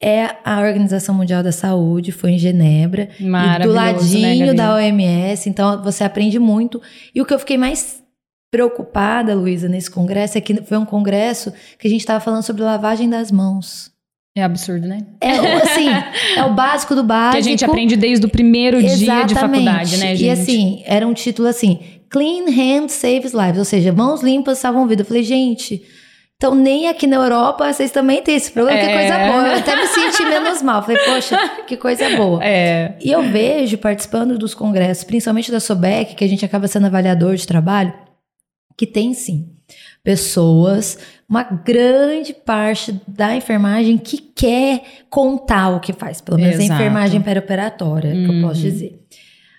é 0.02 0.37
a 0.45 0.61
Organização 0.61 1.14
Mundial 1.14 1.43
da 1.43 1.52
Saúde, 1.52 2.12
foi 2.12 2.33
em 2.33 2.38
Genebra. 2.38 3.09
E 3.19 3.25
do 3.25 3.31
Maravilhoso, 3.31 3.75
ladinho 3.75 4.47
né, 4.49 4.54
da 4.54 4.75
OMS, 4.75 5.49
então 5.49 5.83
você 5.83 6.04
aprende 6.04 6.38
muito. 6.38 6.81
E 7.14 7.23
o 7.23 7.25
que 7.25 7.33
eu 7.33 7.38
fiquei 7.38 7.57
mais 7.57 8.02
preocupada, 8.50 9.35
Luísa, 9.35 9.69
nesse 9.69 9.90
congresso 9.90 10.38
é 10.38 10.40
que 10.40 10.62
foi 10.62 10.76
um 10.76 10.85
congresso 10.85 11.52
que 11.78 11.88
a 11.88 11.90
gente 11.90 12.00
estava 12.00 12.21
falando 12.21 12.43
sobre 12.43 12.62
lavagem 12.62 13.09
das 13.09 13.33
mãos. 13.33 13.94
É 14.37 14.43
absurdo, 14.43 14.88
né? 14.88 14.99
É, 15.21 15.31
assim, 15.62 15.88
é 16.37 16.43
o 16.45 16.55
básico 16.55 16.95
do 16.95 17.05
básico. 17.05 17.33
Que 17.33 17.38
a 17.38 17.50
gente 17.50 17.64
aprende 17.64 17.97
desde 17.97 18.26
o 18.26 18.29
primeiro 18.29 18.79
Exatamente. 18.79 19.05
dia 19.05 19.25
de 19.25 19.35
faculdade, 19.35 19.97
né, 19.99 20.17
gente? 20.17 20.25
E 20.25 20.31
assim, 20.31 20.83
era 20.87 21.07
um 21.07 21.14
título 21.14 21.47
assim, 21.47 21.79
Clean 22.11 22.47
Hand 22.49 22.88
Saves 22.88 23.33
Lives, 23.33 23.59
ou 23.59 23.64
seja, 23.64 23.93
mãos 23.93 24.23
limpas 24.23 24.59
salvam 24.59 24.88
vida. 24.88 25.03
Eu 25.03 25.07
falei, 25.07 25.23
gente, 25.23 25.83
então 26.37 26.53
nem 26.53 26.88
aqui 26.88 27.07
na 27.07 27.17
Europa 27.17 27.73
vocês 27.73 27.93
também 27.93 28.23
têm 28.23 28.35
esse 28.35 28.50
problema, 28.50 28.79
É. 28.81 28.87
que 28.87 28.93
coisa 28.93 29.33
boa. 29.33 29.49
Eu 29.53 29.59
até 29.59 29.76
me 29.76 29.87
senti 29.87 30.25
menos 30.25 30.62
mal. 30.62 30.83
Falei, 30.83 31.00
poxa, 31.05 31.38
que 31.69 31.76
coisa 31.76 32.11
boa. 32.17 32.41
É. 32.45 32.97
E 33.00 33.12
eu 33.12 33.23
vejo, 33.23 33.79
participando 33.79 34.37
dos 34.37 34.53
congressos, 34.53 35.05
principalmente 35.05 35.53
da 35.53 35.61
SOBEC, 35.61 36.17
que 36.17 36.25
a 36.25 36.29
gente 36.29 36.45
acaba 36.45 36.67
sendo 36.67 36.87
avaliador 36.87 37.37
de 37.37 37.47
trabalho, 37.47 37.93
que 38.76 38.87
tem 38.87 39.14
sim 39.14 39.49
pessoas, 40.02 40.99
uma 41.26 41.43
grande 41.43 42.35
parte 42.35 43.00
da 43.09 43.35
enfermagem 43.35 43.97
que 43.97 44.19
quer 44.19 44.83
contar 45.09 45.71
o 45.71 45.81
que 45.81 45.93
faz, 45.95 46.21
pelo 46.21 46.37
menos 46.38 46.57
Exato. 46.57 46.73
a 46.73 46.75
enfermagem 46.75 47.21
perioperatória, 47.23 48.12
que 48.12 48.25
eu 48.26 48.43
posso 48.43 48.62
Uhum. 48.62 48.71
dizer. 48.71 49.03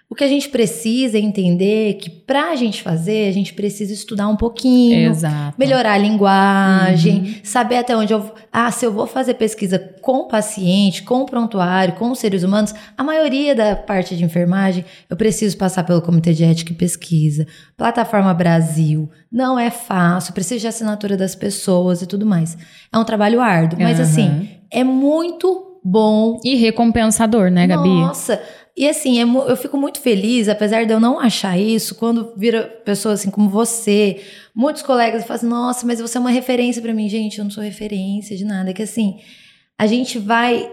O 0.08 0.14
que 0.14 0.24
a 0.24 0.28
gente 0.28 0.50
precisa 0.50 1.18
é 1.18 1.22
entender 1.22 1.96
que 1.96 2.10
para 2.12 2.52
a 2.52 2.56
gente 2.56 2.84
fazer, 2.84 3.28
a 3.28 3.32
gente 3.34 3.54
precisa 3.56 3.92
estudar 3.92 4.28
um 4.28 4.36
pouquinho, 4.36 5.10
Exato. 5.10 5.56
melhorar 5.58 5.94
a 5.94 5.98
linguagem, 5.98 7.18
Uhum. 7.18 7.34
saber 7.44 7.78
até 7.78 7.98
onde 7.98 8.14
eu. 8.14 8.32
Ah, 8.54 8.70
se 8.72 8.86
eu 8.86 8.92
vou 8.92 9.08
fazer 9.08 9.34
pesquisa 9.34 9.80
com 10.02 10.28
paciente, 10.28 11.02
com 11.04 11.26
prontuário, 11.26 11.96
com 11.96 12.14
seres 12.14 12.44
humanos, 12.44 12.74
a 12.96 13.04
maioria 13.04 13.56
da 13.56 13.76
parte 13.76 14.16
de 14.16 14.24
enfermagem 14.24 14.86
eu 15.10 15.18
preciso 15.18 15.58
passar 15.58 15.84
pelo 15.84 16.02
Comitê 16.04 16.34
de 16.34 16.44
Ética 16.44 16.72
e 16.72 16.76
Pesquisa, 16.76 17.48
Plataforma 17.76 18.34
Brasil. 18.34 19.10
Não 19.32 19.58
é 19.58 19.72
fácil, 19.72 20.34
preciso 20.34 20.62
de 20.62 20.68
assinatura 20.68 21.18
das 21.18 21.36
pessoas 21.36 22.02
e 22.04 22.08
tudo 22.08 22.26
mais. 22.28 22.56
É 22.94 22.98
um 22.98 23.04
trabalho 23.04 23.42
árduo, 23.42 23.80
mas 23.82 24.00
Aham. 24.00 24.08
assim, 24.08 24.50
é 24.72 24.84
muito 24.84 25.80
bom. 25.84 26.40
E 26.44 26.56
recompensador, 26.56 27.50
né, 27.50 27.66
Gabi? 27.68 27.90
Nossa! 27.90 28.40
E 28.78 28.88
assim, 28.90 29.20
é 29.20 29.24
eu 29.24 29.56
fico 29.56 29.78
muito 29.78 30.02
feliz, 30.02 30.50
apesar 30.50 30.86
de 30.86 30.92
eu 30.92 31.00
não 31.00 31.18
achar 31.18 31.58
isso, 31.58 31.96
quando 31.96 32.34
vira 32.36 32.64
pessoas 32.64 33.22
assim 33.22 33.32
como 33.32 33.50
você, 33.50 34.22
muitos 34.54 34.82
colegas 34.82 35.24
falam 35.24 35.36
assim, 35.36 35.48
nossa, 35.48 35.88
mas 35.88 36.02
você 36.02 36.18
é 36.18 36.20
uma 36.20 36.30
referência 36.30 36.82
pra 36.82 36.94
mim. 36.94 37.08
Gente, 37.08 37.40
eu 37.40 37.46
não 37.46 37.52
sou 37.52 37.64
referência 37.64 38.36
de 38.36 38.44
nada. 38.44 38.72
É 38.72 38.74
que 38.74 38.84
assim, 38.84 39.22
a 39.78 39.88
gente 39.88 40.20
vai. 40.20 40.70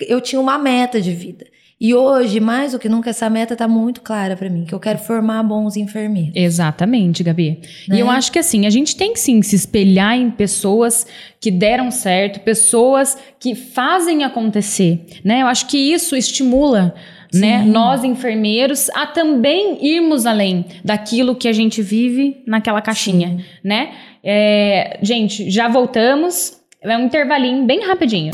Eu 0.00 0.20
tinha 0.20 0.40
uma 0.40 0.58
meta 0.58 1.00
de 1.00 1.12
vida. 1.12 1.46
E 1.78 1.94
hoje, 1.94 2.40
mais 2.40 2.72
do 2.72 2.78
que 2.78 2.88
nunca, 2.88 3.10
essa 3.10 3.28
meta 3.28 3.54
tá 3.54 3.68
muito 3.68 4.00
clara 4.00 4.34
pra 4.34 4.48
mim, 4.48 4.64
que 4.64 4.74
eu 4.74 4.80
quero 4.80 4.98
formar 4.98 5.42
bons 5.42 5.76
enfermeiros. 5.76 6.32
Exatamente, 6.34 7.22
Gabi. 7.22 7.60
Né? 7.86 7.96
E 7.96 8.00
eu 8.00 8.08
acho 8.08 8.32
que 8.32 8.38
assim, 8.38 8.64
a 8.64 8.70
gente 8.70 8.96
tem 8.96 9.12
que 9.12 9.20
sim 9.20 9.42
se 9.42 9.54
espelhar 9.54 10.16
em 10.16 10.30
pessoas 10.30 11.06
que 11.38 11.50
deram 11.50 11.90
certo, 11.90 12.40
pessoas 12.40 13.18
que 13.38 13.54
fazem 13.54 14.24
acontecer, 14.24 15.04
né? 15.22 15.42
Eu 15.42 15.46
acho 15.46 15.66
que 15.66 15.76
isso 15.76 16.16
estimula, 16.16 16.94
né, 17.34 17.62
Sim. 17.62 17.70
nós 17.70 18.04
enfermeiros 18.04 18.88
a 18.90 19.06
também 19.06 19.84
irmos 19.84 20.24
além 20.24 20.64
daquilo 20.82 21.34
que 21.34 21.46
a 21.46 21.52
gente 21.52 21.82
vive 21.82 22.42
naquela 22.46 22.80
caixinha, 22.80 23.44
né? 23.62 23.90
É, 24.24 24.98
gente, 25.02 25.50
já 25.50 25.68
voltamos. 25.68 26.56
É 26.82 26.96
um 26.96 27.04
intervalinho 27.04 27.64
bem 27.66 27.84
rapidinho. 27.84 28.32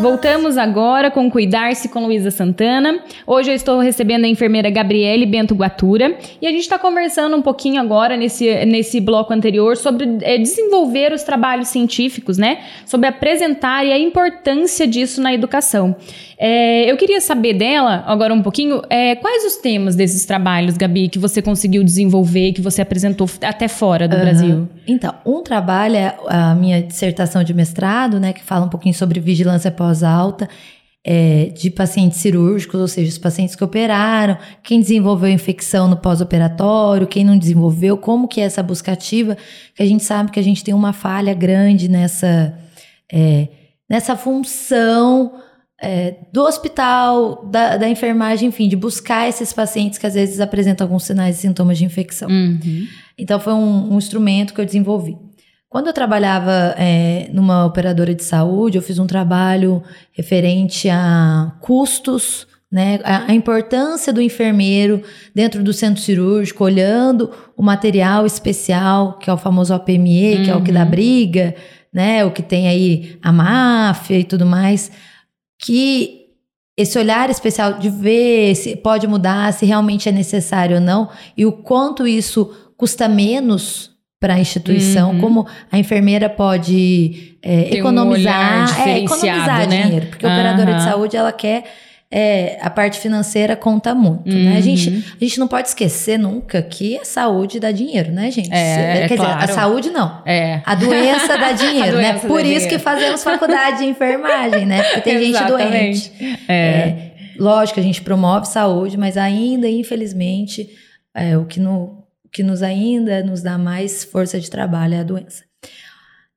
Voltamos 0.00 0.58
agora 0.58 1.10
com 1.10 1.30
Cuidar-se 1.30 1.88
com 1.88 2.04
Luísa 2.04 2.30
Santana. 2.30 3.00
Hoje 3.26 3.50
eu 3.50 3.54
estou 3.54 3.78
recebendo 3.78 4.24
a 4.24 4.28
enfermeira 4.28 4.68
Gabriele 4.68 5.24
Bento 5.24 5.54
Guatura 5.54 6.18
e 6.42 6.46
a 6.46 6.50
gente 6.50 6.62
está 6.62 6.78
conversando 6.78 7.36
um 7.36 7.42
pouquinho 7.42 7.80
agora 7.80 8.16
nesse, 8.16 8.64
nesse 8.64 9.00
bloco 9.00 9.32
anterior 9.32 9.76
sobre 9.76 10.18
é, 10.22 10.36
desenvolver 10.36 11.12
os 11.12 11.22
trabalhos 11.22 11.68
científicos, 11.68 12.36
né? 12.36 12.64
Sobre 12.84 13.08
apresentar 13.08 13.86
e 13.86 13.92
a 13.92 13.98
importância 13.98 14.86
disso 14.86 15.22
na 15.22 15.32
educação. 15.32 15.96
É, 16.38 16.90
eu 16.90 16.96
queria 16.96 17.20
saber 17.20 17.54
dela, 17.54 18.04
agora 18.06 18.34
um 18.34 18.42
pouquinho, 18.42 18.82
é, 18.90 19.14
quais 19.16 19.44
os 19.44 19.56
temas 19.56 19.94
desses 19.94 20.24
trabalhos, 20.24 20.76
Gabi, 20.76 21.08
que 21.08 21.18
você 21.18 21.40
conseguiu 21.40 21.84
desenvolver, 21.84 22.52
que 22.52 22.60
você 22.60 22.82
apresentou 22.82 23.28
até 23.42 23.68
fora 23.68 24.08
do 24.08 24.16
Brasil? 24.16 24.68
Então, 24.86 25.14
um 25.24 25.42
trabalho 25.42 25.96
é 25.96 26.16
a 26.28 26.54
minha 26.54 26.82
dissertação 26.82 27.44
de 27.44 27.54
mestrado, 27.54 28.18
né, 28.18 28.32
que 28.32 28.42
fala 28.42 28.66
um 28.66 28.68
pouquinho 28.68 28.94
sobre 28.94 29.20
vigilância 29.20 29.70
pós-alta 29.70 30.48
é, 31.04 31.50
de 31.54 31.70
pacientes 31.70 32.18
cirúrgicos, 32.18 32.80
ou 32.80 32.88
seja, 32.88 33.10
os 33.10 33.18
pacientes 33.18 33.54
que 33.54 33.62
operaram, 33.62 34.38
quem 34.62 34.80
desenvolveu 34.80 35.28
infecção 35.28 35.86
no 35.86 35.96
pós-operatório, 35.96 37.06
quem 37.06 37.24
não 37.24 37.36
desenvolveu, 37.36 37.98
como 37.98 38.26
que 38.26 38.40
é 38.40 38.44
essa 38.44 38.62
busca 38.62 38.92
ativa, 38.92 39.36
que 39.74 39.82
a 39.82 39.86
gente 39.86 40.02
sabe 40.02 40.30
que 40.30 40.40
a 40.40 40.42
gente 40.42 40.64
tem 40.64 40.72
uma 40.72 40.94
falha 40.94 41.34
grande 41.34 41.88
nessa, 41.88 42.58
é, 43.12 43.48
nessa 43.88 44.16
função 44.16 45.32
é, 45.80 46.16
do 46.32 46.42
hospital, 46.42 47.44
da, 47.50 47.76
da 47.76 47.88
enfermagem, 47.88 48.48
enfim, 48.48 48.68
de 48.68 48.76
buscar 48.76 49.28
esses 49.28 49.52
pacientes 49.52 49.98
que 49.98 50.06
às 50.06 50.14
vezes 50.14 50.40
apresentam 50.40 50.86
alguns 50.86 51.04
sinais 51.04 51.38
e 51.38 51.40
sintomas 51.40 51.78
de 51.78 51.84
infecção. 51.84 52.28
Uhum. 52.28 52.86
Então 53.18 53.38
foi 53.40 53.52
um, 53.52 53.94
um 53.94 53.98
instrumento 53.98 54.54
que 54.54 54.60
eu 54.60 54.64
desenvolvi. 54.64 55.16
Quando 55.68 55.88
eu 55.88 55.92
trabalhava 55.92 56.74
é, 56.78 57.28
numa 57.32 57.66
operadora 57.66 58.14
de 58.14 58.22
saúde, 58.22 58.78
eu 58.78 58.82
fiz 58.82 58.98
um 59.00 59.06
trabalho 59.08 59.82
referente 60.12 60.88
a 60.88 61.52
custos, 61.60 62.46
né, 62.70 63.00
a, 63.02 63.30
a 63.30 63.34
importância 63.34 64.12
do 64.12 64.20
enfermeiro 64.20 65.02
dentro 65.34 65.64
do 65.64 65.72
centro 65.72 66.00
cirúrgico, 66.00 66.62
olhando 66.62 67.30
o 67.56 67.62
material 67.62 68.24
especial, 68.24 69.18
que 69.18 69.28
é 69.28 69.32
o 69.32 69.36
famoso 69.36 69.74
OPME, 69.74 70.44
que 70.44 70.50
é 70.50 70.56
o 70.56 70.62
que 70.62 70.72
dá 70.72 70.84
Uhum. 70.84 70.90
briga, 70.90 71.54
né, 71.92 72.24
o 72.24 72.30
que 72.30 72.42
tem 72.42 72.68
aí 72.68 73.16
a 73.22 73.32
máfia 73.32 74.18
e 74.18 74.24
tudo 74.24 74.46
mais, 74.46 74.90
que 75.58 76.20
esse 76.76 76.98
olhar 76.98 77.30
especial 77.30 77.74
de 77.74 77.88
ver 77.88 78.54
se 78.56 78.76
pode 78.76 79.06
mudar, 79.06 79.52
se 79.52 79.64
realmente 79.64 80.08
é 80.08 80.12
necessário 80.12 80.76
ou 80.76 80.82
não, 80.82 81.08
e 81.36 81.46
o 81.46 81.52
quanto 81.52 82.06
isso 82.06 82.52
custa 82.76 83.08
menos 83.08 83.92
para 84.20 84.34
a 84.34 84.40
instituição, 84.40 85.12
Uhum. 85.12 85.20
como 85.20 85.46
a 85.70 85.78
enfermeira 85.78 86.28
pode 86.30 87.36
é, 87.42 87.64
Tem 87.64 87.74
um 87.74 87.76
economizar, 87.80 88.74
olhar 88.74 88.88
é, 88.88 88.98
economizar 89.00 89.68
né? 89.68 89.82
dinheiro, 89.82 90.06
porque 90.06 90.26
a 90.26 90.28
operadora 90.30 90.74
de 90.74 90.82
saúde 90.82 91.16
ela 91.16 91.30
quer 91.32 91.64
é, 92.16 92.58
a 92.60 92.70
parte 92.70 93.00
financeira 93.00 93.56
conta 93.56 93.92
muito, 93.92 94.28
né? 94.32 94.52
A 94.52 94.54
Uhum. 94.54 94.62
gente, 94.62 95.04
a 95.20 95.24
gente 95.24 95.40
não 95.40 95.48
pode 95.48 95.66
esquecer 95.68 96.16
nunca 96.16 96.62
que 96.62 96.96
a 96.96 97.04
saúde 97.04 97.58
dá 97.58 97.72
dinheiro, 97.72 98.12
né, 98.12 98.30
gente? 98.30 98.52
É, 98.52 99.02
é 99.04 99.08
Quer 99.08 99.14
dizer, 99.16 99.26
a 99.30 99.34
claro. 99.36 99.52
saúde 99.52 99.90
não. 99.90 100.22
É. 100.24 100.62
A 100.64 100.76
doença 100.76 101.36
dá 101.36 101.50
dinheiro, 101.58 101.98
A 101.98 102.00
né? 102.00 102.10
doença 102.12 102.26
Por 102.28 102.36
dá 102.40 102.42
isso 102.42 102.52
dinheiro. 102.60 102.68
que 102.68 102.78
fazemos 102.78 103.24
faculdade 103.24 103.78
de 103.78 103.84
enfermagem, 103.86 104.64
né? 104.64 104.82
Porque 104.84 105.00
tem 105.00 105.18
gente 105.32 105.44
doente. 105.44 106.12
Exatamente. 106.20 106.40
É. 106.48 107.10
Lógico, 107.36 107.80
a 107.80 107.82
gente 107.82 108.00
promove 108.00 108.46
saúde, 108.46 108.96
mas 108.96 109.16
ainda, 109.16 109.68
infelizmente, 109.68 110.68
é, 111.12 111.36
o, 111.36 111.44
que 111.44 111.58
no- 111.58 112.04
o 112.24 112.28
que 112.30 112.44
nos 112.44 112.62
ainda 112.62 113.24
nos 113.24 113.42
dá 113.42 113.58
mais 113.58 114.04
força 114.04 114.38
de 114.38 114.48
trabalho 114.48 114.94
é 114.94 115.00
a 115.00 115.02
doença. 115.02 115.42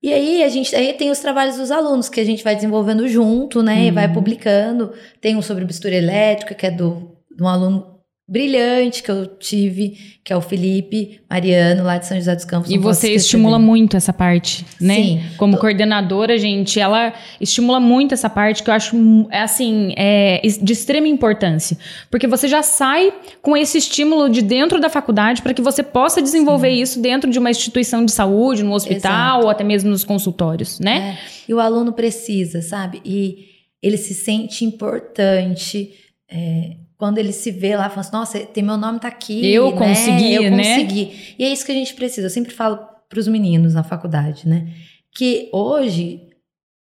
E 0.01 0.13
aí 0.13 0.43
a 0.43 0.49
gente 0.49 0.75
aí 0.75 0.93
tem 0.93 1.09
os 1.09 1.19
trabalhos 1.19 1.57
dos 1.57 1.71
alunos 1.71 2.07
que 2.07 2.19
a 2.19 2.25
gente 2.25 2.43
vai 2.43 2.55
desenvolvendo 2.55 3.07
junto, 3.07 3.63
né? 3.63 3.85
E 3.85 3.91
vai 3.91 4.07
Uhum. 4.07 4.13
publicando. 4.13 4.93
Tem 5.19 5.35
um 5.35 5.41
sobre 5.41 5.65
mistura 5.65 5.95
elétrica, 5.95 6.53
que 6.53 6.65
é 6.67 6.71
do, 6.71 7.17
de 7.35 7.41
um 7.43 7.47
aluno 7.47 7.96
brilhante 8.29 9.01
que 9.01 9.09
eu 9.09 9.25
tive, 9.25 10.19
que 10.21 10.33
é 10.33 10.35
o 10.35 10.41
Felipe 10.41 11.21
Mariano, 11.29 11.83
lá 11.83 11.97
de 11.97 12.05
São 12.05 12.17
José 12.17 12.35
dos 12.35 12.43
Campos. 12.43 12.69
E 12.69 12.77
você 12.77 13.13
estimula 13.13 13.57
dele. 13.57 13.65
muito 13.65 13.95
essa 13.95 14.11
parte, 14.11 14.65
né? 14.81 14.95
Sim. 14.95 15.21
Como 15.37 15.57
coordenadora, 15.57 16.37
gente, 16.37 16.77
ela 16.77 17.13
estimula 17.39 17.79
muito 17.79 18.13
essa 18.13 18.29
parte 18.29 18.61
que 18.61 18.69
eu 18.69 18.73
acho, 18.73 18.97
é 19.31 19.41
assim, 19.41 19.93
é 19.95 20.41
de 20.61 20.73
extrema 20.73 21.07
importância. 21.07 21.77
Porque 22.11 22.27
você 22.27 22.49
já 22.49 22.61
sai 22.61 23.13
com 23.41 23.55
esse 23.55 23.77
estímulo 23.77 24.29
de 24.29 24.41
dentro 24.41 24.77
da 24.81 24.89
faculdade 24.89 25.41
para 25.41 25.53
que 25.53 25.61
você 25.61 25.81
possa 25.81 26.21
desenvolver 26.21 26.71
isso 26.71 27.01
dentro 27.01 27.31
de 27.31 27.39
uma 27.39 27.49
instituição 27.49 28.03
de 28.03 28.11
saúde, 28.11 28.61
no 28.61 28.73
hospital 28.73 29.37
Exato. 29.37 29.45
ou 29.45 29.49
até 29.49 29.63
mesmo 29.63 29.89
nos 29.89 30.03
consultórios, 30.03 30.81
né? 30.81 31.17
É, 31.17 31.17
e 31.47 31.53
o 31.53 31.61
aluno 31.61 31.93
precisa, 31.93 32.61
sabe? 32.61 33.01
E 33.05 33.45
ele 33.81 33.95
se 33.95 34.13
sente 34.13 34.65
importante 34.65 35.93
é, 36.29 36.75
quando 36.97 37.17
ele 37.19 37.31
se 37.31 37.51
vê 37.51 37.75
lá, 37.77 37.89
falando 37.89 37.99
assim, 37.99 38.11
nossa, 38.17 38.39
tem 38.39 38.63
meu 38.63 38.77
nome 38.77 38.99
tá 38.99 39.07
aqui. 39.07 39.53
Eu 39.53 39.71
né? 39.71 39.77
consegui, 39.77 40.33
Eu 40.33 40.51
né? 40.51 40.57
consegui. 40.57 41.35
E 41.37 41.43
é 41.45 41.49
isso 41.49 41.65
que 41.65 41.71
a 41.71 41.75
gente 41.75 41.93
precisa. 41.93 42.25
Eu 42.27 42.31
sempre 42.31 42.53
falo 42.53 42.79
para 43.07 43.19
os 43.19 43.27
meninos 43.27 43.73
na 43.73 43.83
faculdade, 43.83 44.47
né? 44.47 44.67
Que 45.15 45.49
hoje, 45.53 46.21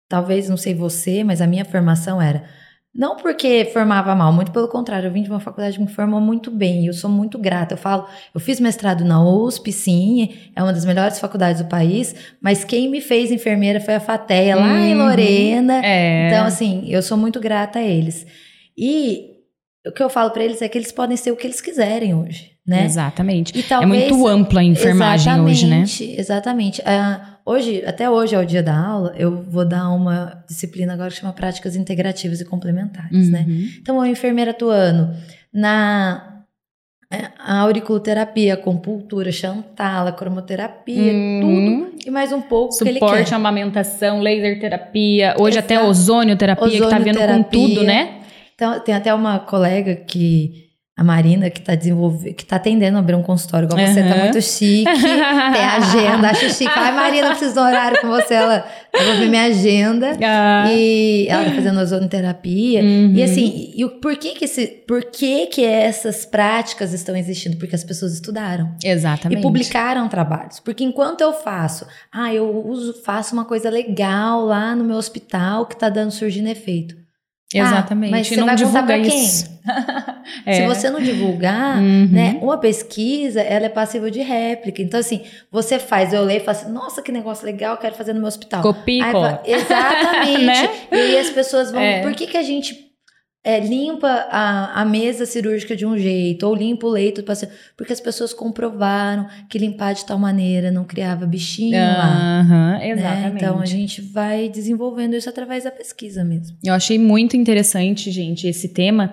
talvez, 0.10 0.50
não 0.50 0.58
sei 0.58 0.74
você, 0.74 1.24
mas 1.24 1.42
a 1.42 1.48
minha 1.48 1.66
formação 1.66 2.22
era. 2.22 2.44
Não 2.94 3.16
porque 3.16 3.70
formava 3.72 4.14
mal, 4.14 4.34
muito 4.34 4.52
pelo 4.52 4.68
contrário, 4.68 5.08
eu 5.08 5.14
vim 5.14 5.24
de 5.24 5.30
uma 5.30 5.40
faculdade 5.40 5.78
que 5.78 5.82
me 5.84 5.90
formou 5.90 6.20
muito 6.20 6.52
bem, 6.52 6.84
e 6.84 6.88
eu 6.88 6.94
sou 6.94 7.10
muito 7.10 7.40
grata. 7.40 7.74
Eu 7.74 7.78
falo, 7.78 8.06
eu 8.36 8.40
fiz 8.42 8.60
mestrado 8.60 9.06
na 9.06 9.24
USP, 9.24 9.72
sim, 9.72 10.36
é 10.54 10.62
uma 10.62 10.74
das 10.74 10.84
melhores 10.84 11.18
faculdades 11.18 11.62
do 11.62 11.70
país, 11.70 12.14
mas 12.42 12.66
quem 12.66 12.90
me 12.90 13.00
fez 13.00 13.32
enfermeira 13.32 13.80
foi 13.80 13.96
a 13.96 14.00
FATEA, 14.02 14.58
lá 14.58 14.78
em 14.82 14.94
Uhum. 14.94 15.06
Lorena. 15.08 15.80
É. 15.86 16.28
Então, 16.28 16.46
assim, 16.46 16.84
eu 16.90 17.02
sou 17.02 17.18
muito 17.18 17.40
grata 17.40 17.80
a 17.80 17.82
eles. 17.82 18.28
E 18.78 19.31
o 19.86 19.92
que 19.92 20.04
eu 20.04 20.10
falo 20.10 20.30
pra 20.32 20.44
eles 20.44 20.62
é 20.62 20.70
que 20.70 20.78
eles 20.78 20.92
podem 20.92 21.18
ser 21.18 21.32
o 21.32 21.36
que 21.36 21.48
eles 21.48 21.62
quiserem 21.62 22.14
hoje. 22.14 22.52
né? 22.66 22.86
Exatamente. 22.86 23.58
E 23.58 23.64
talvez, 23.64 24.04
é 24.04 24.10
muito 24.10 24.28
ampla 24.28 24.62
a 24.62 24.64
enfermagem 24.64 25.42
hoje, 25.42 25.66
né? 25.66 25.84
Exatamente. 26.18 26.82
Uh, 26.82 27.22
hoje, 27.46 27.84
até 27.86 28.10
hoje 28.10 28.36
é 28.36 28.40
o 28.40 28.46
dia 28.46 28.62
da 28.62 28.78
aula, 28.78 29.14
eu 29.18 29.42
vou 29.42 29.66
dar 29.66 29.90
uma 29.90 30.44
disciplina 30.48 30.94
agora 30.94 31.10
que 31.10 31.18
chama 31.18 31.34
Práticas 31.34 31.76
Integrativas 31.76 32.40
e 32.40 32.46
Complementares, 32.46 33.30
né? 33.30 33.46
uhum. 33.48 33.56
né? 33.56 33.70
Então, 33.82 34.00
a 34.00 34.08
enfermeira 34.08 34.52
atuando 34.52 35.12
na 35.52 36.32
é, 37.12 37.30
a 37.38 37.60
auriculoterapia, 37.60 38.54
acupuntura, 38.54 39.34
chantala, 39.34 40.14
cromoterapia, 40.14 41.12
uhum. 41.12 41.42
tudo 41.42 42.08
e 42.08 42.10
mais 42.10 42.32
um 42.32 42.42
pouco 42.42 42.72
Suporte, 42.72 43.00
que 43.00 43.06
ele 43.06 43.26
quer. 43.26 43.34
amamentação, 43.34 44.22
laser 44.22 44.60
terapia, 44.62 45.36
hoje 45.38 45.58
Exato. 45.58 45.74
até 45.74 45.84
ozonioterapia, 45.84 46.66
ozonioterapia 46.66 47.14
que 47.14 47.20
tá 47.20 47.26
vindo 47.26 47.44
com 47.44 47.50
tudo, 47.50 47.84
né? 47.84 48.21
Então, 48.62 48.80
tem 48.80 48.94
até 48.94 49.12
uma 49.12 49.40
colega 49.40 49.96
que 49.96 50.70
a 50.96 51.04
Marina, 51.04 51.50
que 51.50 51.62
está 51.62 51.74
desenvolvendo, 51.74 52.36
que 52.36 52.46
tá 52.46 52.58
atendendo 52.58 52.96
a 52.96 53.00
abrir 53.00 53.16
um 53.16 53.24
consultório 53.24 53.66
igual 53.66 53.82
uhum. 53.82 53.92
você, 53.92 54.04
tá 54.04 54.16
muito 54.18 54.40
chique, 54.40 54.84
tem 54.94 55.64
agenda, 55.64 56.30
acho 56.30 56.48
chique. 56.52 56.72
Ai, 56.72 56.92
Marina, 56.92 57.30
preciso 57.30 57.56
de 57.56 57.60
um 57.60 57.64
horário 57.64 58.00
com 58.00 58.08
você. 58.10 58.36
Ela, 58.36 58.64
eu 58.94 59.04
vou 59.04 59.16
ver 59.16 59.30
minha 59.30 59.46
agenda. 59.46 60.16
Ah. 60.22 60.72
E 60.72 61.26
ela 61.28 61.46
tá 61.46 61.56
fazendo 61.56 61.80
ozonoterapia. 61.80 62.84
Uhum. 62.84 63.14
E 63.16 63.24
assim, 63.24 63.74
e 63.76 63.84
o, 63.84 64.00
por 64.00 64.16
que 64.16 64.36
que, 64.36 64.46
esse, 64.46 64.68
por 64.88 65.06
que 65.06 65.48
que 65.48 65.66
essas 65.66 66.24
práticas 66.24 66.94
estão 66.94 67.16
existindo? 67.16 67.58
Porque 67.58 67.74
as 67.74 67.84
pessoas 67.84 68.14
estudaram. 68.14 68.76
Exatamente. 68.84 69.40
E 69.40 69.42
publicaram 69.42 70.08
trabalhos. 70.08 70.60
Porque 70.60 70.84
enquanto 70.84 71.22
eu 71.22 71.34
faço, 71.34 71.88
ah, 72.12 72.32
eu 72.32 72.64
uso, 72.68 72.94
faço 73.04 73.34
uma 73.34 73.46
coisa 73.46 73.72
legal 73.72 74.46
lá 74.46 74.76
no 74.76 74.84
meu 74.84 74.98
hospital 74.98 75.66
que 75.66 75.76
tá 75.76 75.90
dando, 75.90 76.12
surgindo 76.12 76.48
efeito. 76.48 77.01
Exatamente. 77.60 78.14
Ah, 78.14 78.18
mas 78.18 78.28
você 78.28 78.36
não 78.38 78.46
vai 78.46 78.56
divulga 78.56 78.84
pra 78.84 78.98
isso. 78.98 79.60
é. 80.46 80.54
Se 80.54 80.66
você 80.66 80.90
não 80.90 81.02
divulgar, 81.02 81.78
uhum. 81.78 82.08
né? 82.12 82.40
Uma 82.42 82.58
pesquisa, 82.58 83.42
ela 83.42 83.66
é 83.66 83.70
passível 83.70 84.10
de 84.10 84.22
réplica. 84.22 84.82
Então, 84.82 85.00
assim, 85.00 85.24
você 85.52 85.78
faz, 85.80 86.14
eu 86.14 86.24
leio 86.24 86.42
e 86.42 86.44
falo 86.44 86.58
assim, 86.58 86.72
nossa, 86.72 87.02
que 87.02 87.12
negócio 87.12 87.46
legal, 87.46 87.78
quero 87.78 87.96
fazer 87.96 88.14
no 88.14 88.20
meu 88.20 88.28
hospital. 88.28 88.62
Copia. 88.62 89.04
Exatamente. 89.46 90.46
né? 90.46 90.70
E 90.92 90.96
aí 90.96 91.20
as 91.20 91.30
pessoas 91.30 91.72
vão. 91.72 91.82
É. 91.82 92.02
Por 92.02 92.14
que, 92.14 92.28
que 92.28 92.38
a 92.38 92.44
gente 92.44 92.91
é, 93.44 93.60
limpa 93.60 94.08
a, 94.30 94.82
a 94.82 94.86
mesa 94.86 95.26
cirúrgica 95.26 95.76
de 95.76 95.84
um 95.86 95.98
jeito, 95.98 96.46
ou 96.46 96.54
limpa 96.54 96.86
o 96.86 96.92
leito 96.92 97.22
do 97.22 97.26
paciente, 97.26 97.54
porque 97.76 97.92
as 97.92 98.00
pessoas 98.00 98.34
comprovaram 98.34 99.28
que 99.50 99.58
limpar 99.58 99.94
de 99.94 100.06
tal 100.06 100.20
maneira 100.20 100.70
não 100.70 100.84
criava 100.84 101.26
bichinho 101.26 101.76
uhum, 101.76 101.98
lá. 101.98 102.80
Exatamente. 102.86 103.24
Né? 103.24 103.34
Então 103.36 103.60
a 103.60 103.66
gente 103.66 104.02
vai 104.02 104.48
desenvolvendo 104.48 105.16
isso 105.16 105.28
através 105.28 105.64
da 105.64 105.72
pesquisa 105.72 106.24
mesmo. 106.24 106.56
Eu 106.64 106.74
achei 106.74 107.00
muito 107.00 107.36
interessante, 107.36 108.12
gente, 108.12 108.48
esse 108.48 108.70
tema. 108.70 109.12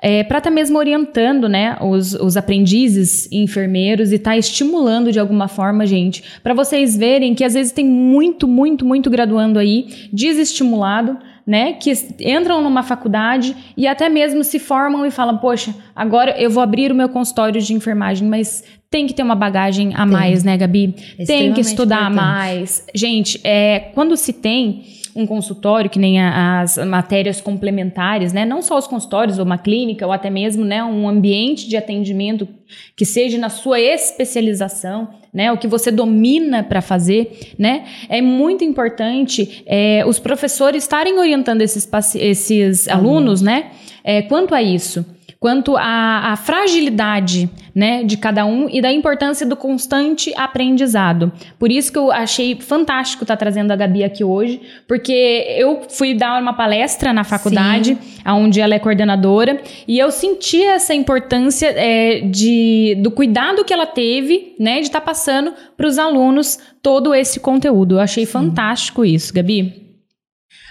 É, 0.00 0.22
para 0.22 0.38
estar 0.38 0.50
tá 0.50 0.54
mesmo 0.54 0.78
orientando 0.78 1.48
né, 1.48 1.78
os, 1.80 2.12
os 2.14 2.36
aprendizes 2.36 3.26
enfermeiros 3.32 4.12
e 4.12 4.16
estar 4.16 4.32
tá 4.32 4.36
estimulando 4.36 5.10
de 5.10 5.18
alguma 5.18 5.48
forma, 5.48 5.86
gente, 5.86 6.22
para 6.42 6.52
vocês 6.52 6.96
verem 6.96 7.34
que 7.34 7.42
às 7.42 7.54
vezes 7.54 7.72
tem 7.72 7.86
muito, 7.86 8.46
muito, 8.46 8.84
muito 8.84 9.08
graduando 9.08 9.58
aí 9.58 10.08
desestimulado 10.12 11.18
né, 11.46 11.74
que 11.74 11.92
entram 12.20 12.62
numa 12.62 12.82
faculdade 12.82 13.54
e 13.76 13.86
até 13.86 14.08
mesmo 14.08 14.42
se 14.42 14.58
formam 14.58 15.04
e 15.04 15.10
falam, 15.10 15.38
poxa, 15.38 15.74
agora 15.94 16.40
eu 16.40 16.50
vou 16.50 16.62
abrir 16.62 16.90
o 16.90 16.94
meu 16.94 17.08
consultório 17.08 17.60
de 17.60 17.74
enfermagem, 17.74 18.26
mas 18.26 18.64
tem 18.90 19.06
que 19.06 19.12
ter 19.12 19.22
uma 19.22 19.34
bagagem 19.34 19.92
a 19.94 19.98
tem. 19.98 20.06
mais, 20.06 20.44
né, 20.44 20.56
Gabi? 20.56 20.94
Tem 21.26 21.52
que 21.52 21.60
estudar 21.60 22.10
importante. 22.10 22.14
mais. 22.14 22.86
Gente, 22.94 23.40
é, 23.42 23.90
quando 23.94 24.16
se 24.16 24.32
tem 24.32 24.84
um 25.14 25.26
consultório, 25.26 25.88
que 25.88 25.98
nem 25.98 26.20
as 26.20 26.76
matérias 26.78 27.40
complementares, 27.40 28.32
né? 28.32 28.44
Não 28.44 28.60
só 28.60 28.76
os 28.76 28.86
consultórios, 28.86 29.38
ou 29.38 29.44
uma 29.44 29.58
clínica, 29.58 30.06
ou 30.06 30.12
até 30.12 30.28
mesmo 30.28 30.64
né, 30.64 30.82
um 30.82 31.08
ambiente 31.08 31.68
de 31.68 31.76
atendimento 31.76 32.48
que 32.96 33.04
seja 33.04 33.38
na 33.38 33.48
sua 33.48 33.78
especialização, 33.78 35.08
né? 35.32 35.52
O 35.52 35.58
que 35.58 35.68
você 35.68 35.90
domina 35.90 36.62
para 36.62 36.82
fazer, 36.82 37.54
né? 37.58 37.84
É 38.08 38.20
muito 38.20 38.64
importante 38.64 39.62
é, 39.66 40.04
os 40.06 40.18
professores 40.18 40.82
estarem 40.82 41.18
orientando 41.18 41.62
esses, 41.62 41.88
esses 42.16 42.88
alunos, 42.88 43.40
né? 43.40 43.70
É, 44.02 44.22
quanto 44.22 44.54
a 44.54 44.62
isso 44.62 45.04
quanto 45.44 45.76
à, 45.76 46.34
fragilidade 46.42 47.50
né, 47.74 48.02
de 48.02 48.16
cada 48.16 48.46
um 48.46 48.66
e 48.66 48.80
da 48.80 48.90
importância 48.90 49.44
do 49.44 49.54
constante 49.54 50.32
aprendizado. 50.38 51.30
Por 51.58 51.70
isso 51.70 51.92
que 51.92 51.98
eu 51.98 52.10
achei 52.10 52.58
fantástico 52.58 53.24
estar 53.24 53.36
tá 53.36 53.40
trazendo 53.40 53.70
a 53.70 53.76
Gabi 53.76 54.02
aqui 54.02 54.24
hoje, 54.24 54.58
porque 54.88 55.44
eu 55.58 55.82
fui 55.90 56.14
dar 56.14 56.40
uma 56.40 56.54
palestra 56.54 57.12
na 57.12 57.24
faculdade, 57.24 57.98
Sim. 58.00 58.22
onde 58.26 58.58
ela 58.58 58.74
é 58.74 58.78
coordenadora, 58.78 59.60
e 59.86 59.98
eu 59.98 60.10
senti 60.10 60.62
essa 60.62 60.94
importância 60.94 61.66
é, 61.76 62.20
de, 62.20 62.96
do 63.02 63.10
cuidado 63.10 63.66
que 63.66 63.74
ela 63.74 63.84
teve 63.84 64.54
né, 64.58 64.76
de 64.76 64.86
estar 64.86 65.00
tá 65.00 65.04
passando 65.04 65.52
para 65.76 65.86
os 65.86 65.98
alunos 65.98 66.58
todo 66.80 67.14
esse 67.14 67.38
conteúdo. 67.38 67.96
Eu 67.96 68.00
achei 68.00 68.24
Sim. 68.24 68.32
fantástico 68.32 69.04
isso, 69.04 69.30
Gabi. 69.34 69.92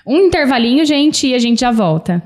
Um 0.07 0.17
intervalinho, 0.17 0.83
gente, 0.83 1.27
e 1.27 1.35
a 1.35 1.39
gente 1.39 1.59
já 1.59 1.71
volta. 1.71 2.23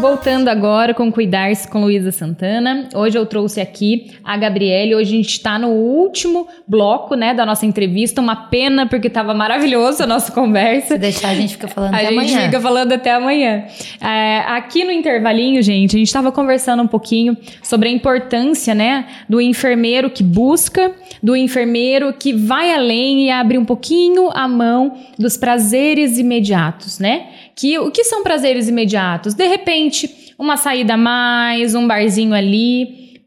Voltando 0.00 0.46
agora 0.46 0.94
com 0.94 1.10
Cuidar-se 1.10 1.66
com 1.66 1.80
Luísa 1.80 2.12
Santana. 2.12 2.88
Hoje 2.94 3.18
eu 3.18 3.26
trouxe 3.26 3.60
aqui 3.60 4.12
a 4.22 4.36
Gabriele. 4.36 4.94
Hoje 4.94 5.12
a 5.12 5.16
gente 5.16 5.30
está 5.30 5.58
no 5.58 5.70
último 5.70 6.46
bloco, 6.68 7.16
né, 7.16 7.34
da 7.34 7.44
nossa 7.44 7.66
entrevista. 7.66 8.20
Uma 8.20 8.36
pena, 8.36 8.86
porque 8.86 9.08
estava 9.08 9.34
maravilhoso 9.34 10.04
a 10.04 10.06
nossa 10.06 10.30
conversa. 10.30 10.94
Se 10.94 10.98
deixar, 10.98 11.30
a 11.30 11.34
gente 11.34 11.54
fica 11.54 11.66
falando 11.66 11.94
a 11.94 11.96
até 11.96 12.06
amanhã. 12.06 12.22
A 12.22 12.26
gente 12.28 12.44
fica 12.44 12.60
falando 12.60 12.92
até 12.92 13.12
amanhã. 13.12 13.64
É, 14.00 14.38
aqui 14.46 14.84
no 14.84 14.92
intervalinho, 14.92 15.60
gente, 15.62 15.96
a 15.96 15.98
gente 15.98 16.06
estava 16.06 16.30
conversando 16.30 16.80
um 16.80 16.86
pouquinho 16.86 17.36
sobre 17.60 17.88
a 17.88 17.92
importância, 17.92 18.76
né, 18.76 19.06
do 19.28 19.40
enfermeiro 19.40 20.10
que 20.10 20.22
busca, 20.22 20.92
do 21.20 21.34
enfermeiro 21.34 22.12
que 22.12 22.32
vai 22.32 22.72
além 22.72 23.26
e 23.26 23.30
abre 23.30 23.58
um 23.58 23.64
pouquinho 23.64 24.30
a 24.32 24.46
mão 24.46 24.96
dos 25.18 25.36
prazeres 25.36 26.18
imediatos, 26.18 27.00
né? 27.00 27.26
Que 27.58 27.76
o 27.76 27.90
que 27.90 28.04
são 28.04 28.22
prazeres 28.22 28.68
imediatos? 28.68 29.34
De 29.34 29.44
repente, 29.44 30.32
uma 30.38 30.56
saída 30.56 30.94
a 30.94 30.96
mais, 30.96 31.74
um 31.74 31.88
barzinho 31.88 32.32
ali, 32.32 33.20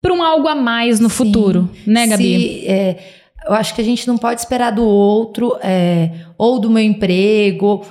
para 0.00 0.14
um 0.14 0.22
algo 0.22 0.48
a 0.48 0.54
mais 0.54 0.98
no 0.98 1.10
Sim. 1.10 1.16
futuro, 1.16 1.70
né, 1.86 2.06
Gabi? 2.06 2.22
Se, 2.24 2.66
é, 2.68 2.98
eu 3.46 3.52
acho 3.52 3.74
que 3.74 3.82
a 3.82 3.84
gente 3.84 4.08
não 4.08 4.16
pode 4.16 4.40
esperar 4.40 4.70
do 4.72 4.82
outro 4.82 5.58
é, 5.62 6.10
ou 6.38 6.58
do 6.58 6.70
meu 6.70 6.82
emprego 6.82 7.84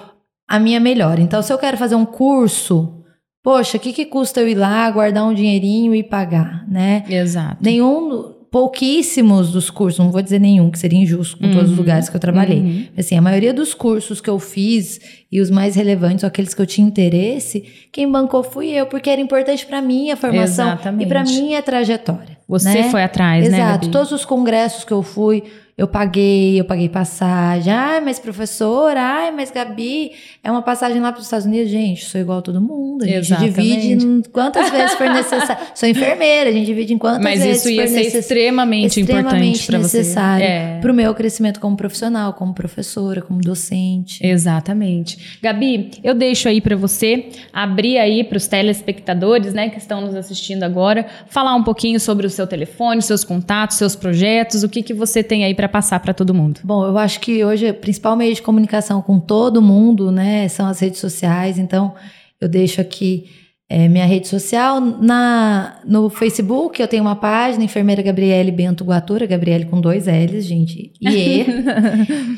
a 0.48 0.60
minha 0.60 0.80
melhor. 0.80 1.20
Então, 1.20 1.42
se 1.44 1.54
eu 1.54 1.58
quero 1.60 1.78
fazer 1.78 1.94
um 1.94 2.06
curso, 2.06 3.04
poxa, 3.44 3.78
o 3.78 3.80
que, 3.80 3.94
que 3.94 4.06
custa 4.06 4.42
eu 4.42 4.48
ir 4.48 4.56
lá, 4.56 4.90
guardar 4.90 5.24
um 5.24 5.34
dinheirinho 5.36 5.94
e 5.94 6.02
pagar, 6.02 6.68
né? 6.68 7.04
Exato. 7.08 7.58
Nenhum 7.62 8.34
pouquíssimos 8.56 9.52
dos 9.52 9.70
cursos, 9.70 10.00
não 10.00 10.14
vou 10.14 10.22
dizer 10.22 10.40
nenhum, 10.40 10.72
que 10.72 10.80
seria 10.80 10.98
injusto 10.98 11.38
com 11.38 11.46
uhum. 11.46 11.52
todos 11.52 11.72
os 11.72 11.72
uhum. 11.72 11.84
lugares 11.84 12.08
que 12.08 12.16
eu 12.16 12.22
trabalhei. 12.22 12.62
Uhum. 12.62 12.86
Assim, 12.98 13.18
a 13.18 13.22
maioria 13.22 13.54
dos 13.54 13.74
cursos 13.74 14.22
que 14.22 14.30
eu 14.30 14.40
fiz 14.40 15.25
e 15.36 15.42
os 15.42 15.50
mais 15.50 15.76
relevantes, 15.76 16.24
ou 16.24 16.30
aqueles 16.30 16.54
que 16.54 16.62
eu 16.62 16.66
tinha 16.66 16.88
interesse, 16.88 17.62
quem 17.92 18.10
bancou 18.10 18.42
fui 18.42 18.70
eu, 18.70 18.86
porque 18.86 19.10
era 19.10 19.20
importante 19.20 19.66
para 19.66 19.82
mim 19.82 20.10
a 20.10 20.16
formação 20.16 20.68
Exatamente. 20.68 21.06
e 21.06 21.10
para 21.10 21.24
minha 21.26 21.62
trajetória. 21.62 22.38
Você 22.48 22.70
né? 22.70 22.90
foi 22.90 23.04
atrás, 23.04 23.46
Exato. 23.46 23.62
né? 23.62 23.70
Exato. 23.70 23.92
Todos 23.92 24.12
os 24.14 24.24
congressos 24.24 24.86
que 24.86 24.94
eu 24.94 25.04
fui, 25.04 25.44
eu 25.78 25.88
paguei, 25.88 26.58
eu 26.58 26.64
paguei 26.64 26.88
passagem. 26.88 27.74
Ai, 27.74 28.00
mas 28.00 28.18
professora, 28.18 29.02
ai, 29.02 29.32
mas 29.32 29.52
Gabi, 29.52 30.12
é 30.42 30.50
uma 30.50 30.62
passagem 30.62 31.02
lá 31.02 31.12
para 31.12 31.20
os 31.20 31.26
Estados 31.26 31.46
Unidos. 31.46 31.70
Gente, 31.70 32.06
sou 32.06 32.22
igual 32.22 32.40
a 32.40 32.42
todo 32.42 32.62
mundo. 32.62 33.04
A 33.04 33.08
gente 33.08 33.18
Exatamente. 33.18 33.54
divide 33.54 34.30
quantas 34.30 34.70
vezes 34.70 34.94
for 34.94 35.10
necessário. 35.10 35.66
sou 35.76 35.90
enfermeira, 35.90 36.50
a 36.50 36.54
gente 36.54 36.66
divide 36.66 36.94
em 36.94 36.98
quantas 36.98 37.22
mas 37.22 37.44
vezes 37.44 37.64
for 37.64 37.70
necessário. 37.72 37.92
Mas 37.92 38.04
isso 38.04 38.06
ia 38.06 38.12
ser 38.12 38.20
extremamente, 38.20 39.02
importante 39.02 39.66
para 39.66 39.80
você. 39.80 39.98
necessário 39.98 40.46
para 40.82 40.92
o 40.92 40.96
meu 40.96 41.14
crescimento 41.14 41.60
como 41.60 41.76
profissional, 41.76 42.32
como 42.34 42.54
professora, 42.54 43.22
como 43.22 43.42
docente. 43.42 44.26
Exatamente. 44.26 45.18
Gabi, 45.42 45.92
eu 46.04 46.14
deixo 46.14 46.48
aí 46.48 46.62
para 46.62 46.76
você 46.76 47.30
abrir 47.52 47.98
aí 47.98 48.24
para 48.24 48.38
os 48.38 48.48
telespectadores, 48.48 49.54
né, 49.54 49.70
que 49.70 49.78
estão 49.78 50.02
nos 50.02 50.16
assistindo 50.16 50.64
agora, 50.64 51.06
falar 51.28 51.56
um 51.56 51.64
pouquinho 51.64 52.00
sobre 52.00 52.26
o 52.26 52.30
seu 52.30 52.48
telefone, 52.48 53.02
seus 53.02 53.24
contatos, 53.24 53.78
seus 53.78 53.96
projetos, 53.96 54.64
o 54.64 54.70
que 54.70 54.84
que 54.84 54.94
você 54.94 55.24
tem 55.24 55.44
aí 55.44 55.54
para 55.54 55.70
passar 55.70 56.00
para 56.00 56.14
todo 56.14 56.34
mundo? 56.34 56.60
Bom, 56.64 56.86
eu 56.86 56.98
acho 56.98 57.20
que 57.20 57.44
hoje 57.44 57.70
o 57.70 57.74
principal 57.74 58.16
meio 58.16 58.34
de 58.34 58.42
comunicação 58.42 59.02
com 59.02 59.20
todo 59.20 59.62
mundo, 59.62 60.12
né, 60.12 60.48
são 60.48 60.68
as 60.68 60.80
redes 60.80 61.00
sociais. 61.00 61.58
Então, 61.58 61.94
eu 62.40 62.48
deixo 62.48 62.82
aqui 62.82 63.26
é, 63.70 63.88
minha 63.88 64.06
rede 64.06 64.28
social. 64.28 64.80
Na, 64.80 65.80
no 65.86 66.10
Facebook, 66.10 66.82
eu 66.82 66.88
tenho 66.88 67.04
uma 67.04 67.16
página, 67.16 67.64
Enfermeira 67.64 68.02
Gabriele 68.02 68.52
Bento 68.52 68.84
Guatura, 68.84 69.26
Gabriele 69.26 69.66
com 69.66 69.82
dois 69.82 70.06
L's, 70.06 70.46
gente, 70.46 70.94
e 71.02 71.10
E. 71.10 71.46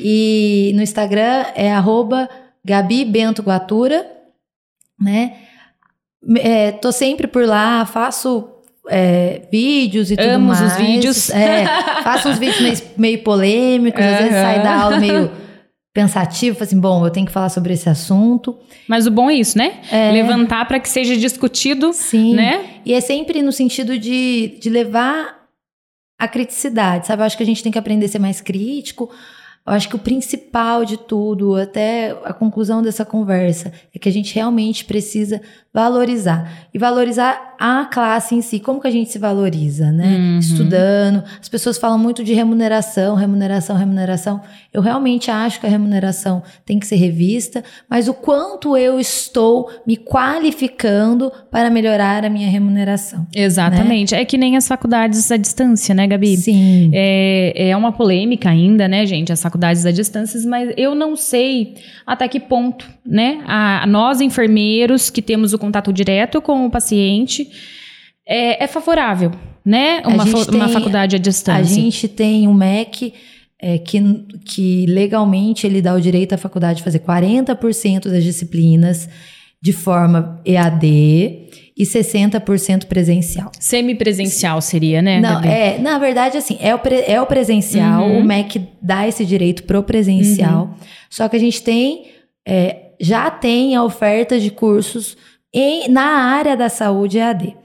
e 0.00 0.72
no 0.74 0.82
Instagram 0.82 1.44
é 1.54 1.72
arroba 1.72 2.28
Gabi 2.64 3.04
Bento 3.04 3.42
Guatura, 3.42 4.06
né? 5.00 5.36
É, 6.38 6.72
tô 6.72 6.90
sempre 6.90 7.26
por 7.26 7.46
lá, 7.46 7.86
faço 7.86 8.48
é, 8.88 9.42
vídeos 9.50 10.10
e 10.10 10.16
tudo 10.16 10.28
Amo 10.28 10.48
mais. 10.48 10.60
os 10.60 10.76
vídeos. 10.76 11.30
É, 11.30 11.64
faço 12.02 12.28
uns 12.28 12.38
vídeos 12.38 12.60
meio, 12.60 12.76
meio 12.96 13.22
polêmicos, 13.22 14.04
uhum. 14.04 14.10
às 14.10 14.18
vezes 14.18 14.34
sai 14.34 14.62
da 14.62 14.80
aula 14.80 14.98
meio 14.98 15.30
pensativo, 15.92 16.62
assim, 16.62 16.78
bom, 16.78 17.04
eu 17.04 17.10
tenho 17.10 17.26
que 17.26 17.32
falar 17.32 17.48
sobre 17.48 17.72
esse 17.72 17.88
assunto. 17.88 18.56
Mas 18.86 19.06
o 19.06 19.10
bom 19.10 19.28
é 19.28 19.34
isso, 19.34 19.58
né? 19.58 19.80
É. 19.90 20.12
Levantar 20.12 20.64
para 20.66 20.78
que 20.78 20.88
seja 20.88 21.16
discutido, 21.16 21.92
Sim. 21.92 22.34
né? 22.34 22.80
E 22.84 22.94
é 22.94 23.00
sempre 23.00 23.42
no 23.42 23.50
sentido 23.50 23.98
de, 23.98 24.58
de 24.60 24.70
levar 24.70 25.38
a 26.18 26.28
criticidade, 26.28 27.06
sabe? 27.06 27.22
Eu 27.22 27.26
acho 27.26 27.36
que 27.36 27.42
a 27.42 27.46
gente 27.46 27.62
tem 27.62 27.72
que 27.72 27.78
aprender 27.78 28.06
a 28.06 28.08
ser 28.08 28.18
mais 28.18 28.40
crítico. 28.40 29.10
Eu 29.68 29.74
acho 29.74 29.86
que 29.90 29.96
o 29.96 29.98
principal 29.98 30.82
de 30.82 30.96
tudo, 30.96 31.54
até 31.54 32.12
a 32.24 32.32
conclusão 32.32 32.80
dessa 32.80 33.04
conversa, 33.04 33.70
é 33.94 33.98
que 33.98 34.08
a 34.08 34.12
gente 34.12 34.34
realmente 34.34 34.82
precisa 34.86 35.42
valorizar. 35.78 36.68
E 36.74 36.78
valorizar 36.78 37.54
a 37.58 37.84
classe 37.84 38.34
em 38.34 38.42
si. 38.42 38.58
Como 38.58 38.80
que 38.80 38.88
a 38.88 38.90
gente 38.90 39.10
se 39.10 39.18
valoriza, 39.18 39.92
né? 39.92 40.16
Uhum. 40.16 40.38
Estudando. 40.38 41.22
As 41.40 41.48
pessoas 41.48 41.78
falam 41.78 41.98
muito 41.98 42.24
de 42.24 42.34
remuneração, 42.34 43.14
remuneração, 43.14 43.76
remuneração. 43.76 44.40
Eu 44.72 44.82
realmente 44.82 45.30
acho 45.30 45.60
que 45.60 45.66
a 45.66 45.70
remuneração 45.70 46.42
tem 46.66 46.80
que 46.80 46.86
ser 46.86 46.96
revista, 46.96 47.62
mas 47.88 48.08
o 48.08 48.14
quanto 48.14 48.76
eu 48.76 48.98
estou 48.98 49.70
me 49.86 49.96
qualificando 49.96 51.32
para 51.50 51.70
melhorar 51.70 52.24
a 52.24 52.28
minha 52.28 52.48
remuneração. 52.48 53.26
Exatamente. 53.34 54.14
É 54.14 54.24
que 54.24 54.36
nem 54.36 54.56
as 54.56 54.66
faculdades 54.66 55.30
à 55.30 55.36
distância, 55.36 55.94
né, 55.94 56.06
Gabi? 56.06 56.36
Sim. 56.36 56.90
É, 56.92 57.70
é 57.70 57.76
uma 57.76 57.92
polêmica 57.92 58.50
ainda, 58.50 58.88
né, 58.88 59.06
gente, 59.06 59.32
as 59.32 59.40
faculdades 59.40 59.86
à 59.86 59.92
distância, 59.92 60.40
mas 60.48 60.72
eu 60.76 60.94
não 60.94 61.14
sei 61.16 61.76
até 62.06 62.26
que 62.26 62.40
ponto, 62.40 62.86
né, 63.04 63.40
a, 63.46 63.86
nós 63.86 64.20
enfermeiros 64.20 65.10
que 65.10 65.22
temos 65.22 65.52
o 65.52 65.58
contato 65.68 65.92
direto 65.92 66.40
com 66.42 66.66
o 66.66 66.70
paciente 66.70 67.48
é, 68.26 68.64
é 68.64 68.66
favorável, 68.66 69.30
né, 69.64 70.00
A 70.04 70.08
uma, 70.08 70.26
fa- 70.26 70.50
uma 70.50 70.64
tem- 70.66 70.72
faculdade 70.74 71.16
à 71.16 71.18
A 71.18 71.20
distância. 71.22 71.74
gente 71.74 72.08
tem 72.08 72.46
um 72.48 72.54
MEC 72.54 73.14
é, 73.60 73.76
que, 73.78 74.00
que 74.44 74.86
legalmente 74.86 75.66
ele 75.66 75.80
dá 75.82 75.94
o 75.94 76.00
direito 76.00 76.34
à 76.34 76.38
faculdade 76.38 76.78
de 76.78 76.84
fazer 76.84 77.00
40% 77.00 78.04
das 78.10 78.22
disciplinas 78.22 79.08
de 79.60 79.72
forma 79.72 80.40
EAD 80.44 80.86
e 81.76 81.82
60% 81.84 82.84
presencial. 82.86 83.50
Semipresencial 83.58 84.60
seria, 84.60 85.00
né, 85.02 85.20
Não, 85.20 85.34
Gabi? 85.34 85.48
é, 85.48 85.78
na 85.78 85.98
verdade, 85.98 86.36
assim, 86.36 86.56
é 86.60 86.72
o, 86.74 86.78
pre- 86.78 87.04
é 87.06 87.20
o 87.20 87.26
presencial, 87.26 88.04
Uhum. 88.08 88.20
o 88.20 88.24
MEC 88.24 88.68
dá 88.80 89.08
esse 89.08 89.24
direito 89.24 89.64
pro 89.64 89.82
presencial, 89.82 90.76
só 91.10 91.28
que 91.28 91.36
a 91.36 91.40
gente 91.40 91.62
tem, 91.62 92.04
é, 92.46 92.92
já 93.00 93.28
tem 93.30 93.74
a 93.74 93.82
oferta 93.82 94.38
de 94.38 94.50
cursos 94.50 95.16
em- 95.52 95.88
na 95.88 96.02
área 96.02 96.56
da 96.56 96.68
saúde 96.68 97.18
EAD. 97.18 97.56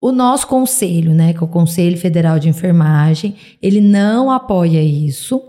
O 0.00 0.12
nosso 0.12 0.46
conselho, 0.46 1.14
né, 1.14 1.32
que 1.32 1.38
é 1.38 1.42
o 1.42 1.48
Conselho 1.48 1.96
Federal 1.96 2.38
de 2.38 2.48
Enfermagem, 2.48 3.34
ele 3.60 3.80
não 3.80 4.30
apoia 4.30 4.82
isso, 4.82 5.42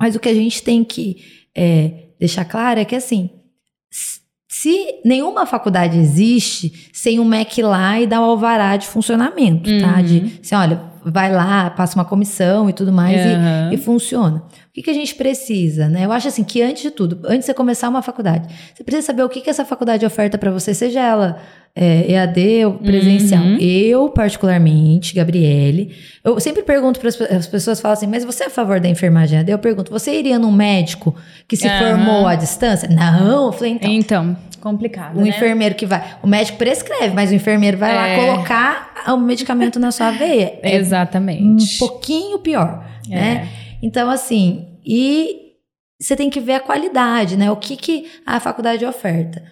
mas 0.00 0.14
o 0.14 0.20
que 0.20 0.28
a 0.28 0.34
gente 0.34 0.62
tem 0.62 0.84
que 0.84 1.16
é, 1.54 2.08
deixar 2.18 2.44
claro 2.44 2.80
é 2.80 2.84
que, 2.84 2.94
assim, 2.94 3.30
se 4.54 4.96
nenhuma 5.02 5.46
faculdade 5.46 5.98
existe 5.98 6.90
sem 6.92 7.18
um 7.18 7.24
MEC 7.24 7.62
lá 7.62 7.98
e 7.98 8.06
dar 8.06 8.20
o 8.20 8.24
alvará 8.24 8.76
de 8.76 8.86
funcionamento, 8.86 9.70
tá? 9.80 9.96
Uhum. 9.96 10.02
De, 10.02 10.40
assim, 10.42 10.54
olha, 10.54 10.78
vai 11.02 11.32
lá, 11.32 11.70
passa 11.70 11.94
uma 11.98 12.04
comissão 12.04 12.68
e 12.68 12.72
tudo 12.74 12.92
mais 12.92 13.16
e- 13.18 13.28
Aham. 13.34 13.70
e, 13.72 13.76
funciona. 13.78 14.42
O 14.68 14.72
que, 14.74 14.82
que 14.82 14.90
a 14.90 14.94
gente 14.94 15.14
precisa, 15.14 15.88
né? 15.88 16.04
Eu 16.04 16.12
acho 16.12 16.28
assim 16.28 16.44
que 16.44 16.60
antes 16.60 16.82
de 16.82 16.90
tudo, 16.90 17.18
antes 17.24 17.40
de 17.40 17.46
você 17.46 17.54
começar 17.54 17.88
uma 17.88 18.02
faculdade, 18.02 18.46
você 18.74 18.84
precisa 18.84 19.06
saber 19.06 19.22
o 19.22 19.28
que, 19.30 19.40
que 19.40 19.48
essa 19.48 19.64
faculdade 19.64 20.04
oferta 20.04 20.36
para 20.36 20.50
você, 20.50 20.74
seja 20.74 21.00
ela 21.00 21.38
é, 21.74 22.12
EAD 22.12 22.66
ou 22.66 22.72
presencial. 22.74 23.42
Uhum. 23.42 23.56
Eu, 23.58 24.08
particularmente, 24.10 25.14
Gabriele, 25.14 25.94
eu 26.22 26.38
sempre 26.38 26.62
pergunto 26.62 27.00
para 27.00 27.08
as 27.08 27.46
pessoas, 27.46 27.80
falam 27.80 27.94
assim, 27.94 28.06
mas 28.06 28.24
você 28.24 28.44
é 28.44 28.46
a 28.48 28.50
favor 28.50 28.78
da 28.78 28.88
enfermagem 28.88 29.38
EAD? 29.38 29.50
Eu 29.50 29.58
pergunto, 29.58 29.90
você 29.90 30.18
iria 30.18 30.38
num 30.38 30.52
médico 30.52 31.14
que 31.48 31.56
se 31.56 31.66
Aham. 31.66 31.78
formou 31.96 32.26
à 32.26 32.34
distância? 32.34 32.88
Não, 32.88 33.46
eu 33.46 33.52
falei, 33.52 33.72
então, 33.72 33.90
Então, 33.90 34.36
complicado, 34.60 35.16
o 35.18 35.22
né? 35.22 35.28
enfermeiro 35.30 35.74
que 35.74 35.86
vai. 35.86 36.02
O 36.22 36.26
médico 36.26 36.58
prescreve, 36.58 37.14
mas 37.14 37.30
o 37.30 37.34
enfermeiro 37.34 37.78
vai 37.78 37.90
É. 37.90 37.94
lá 37.94 38.26
colocar 38.34 38.92
o 39.08 39.16
medicamento 39.16 39.78
na 39.80 39.90
sua 39.90 40.10
veia. 40.10 40.58
É 40.62 40.76
um 40.76 40.80
Exatamente. 40.80 41.78
pouquinho 41.78 42.38
pior, 42.38 42.86
É. 43.10 43.14
né? 43.14 43.48
Então, 43.82 44.10
assim, 44.10 44.68
e 44.84 45.36
você 45.98 46.14
tem 46.14 46.28
que 46.28 46.38
ver 46.40 46.54
a 46.54 46.60
qualidade, 46.60 47.36
né? 47.36 47.50
O 47.50 47.56
que, 47.56 47.76
que 47.76 48.06
a 48.26 48.38
faculdade 48.38 48.84
oferta. 48.84 49.42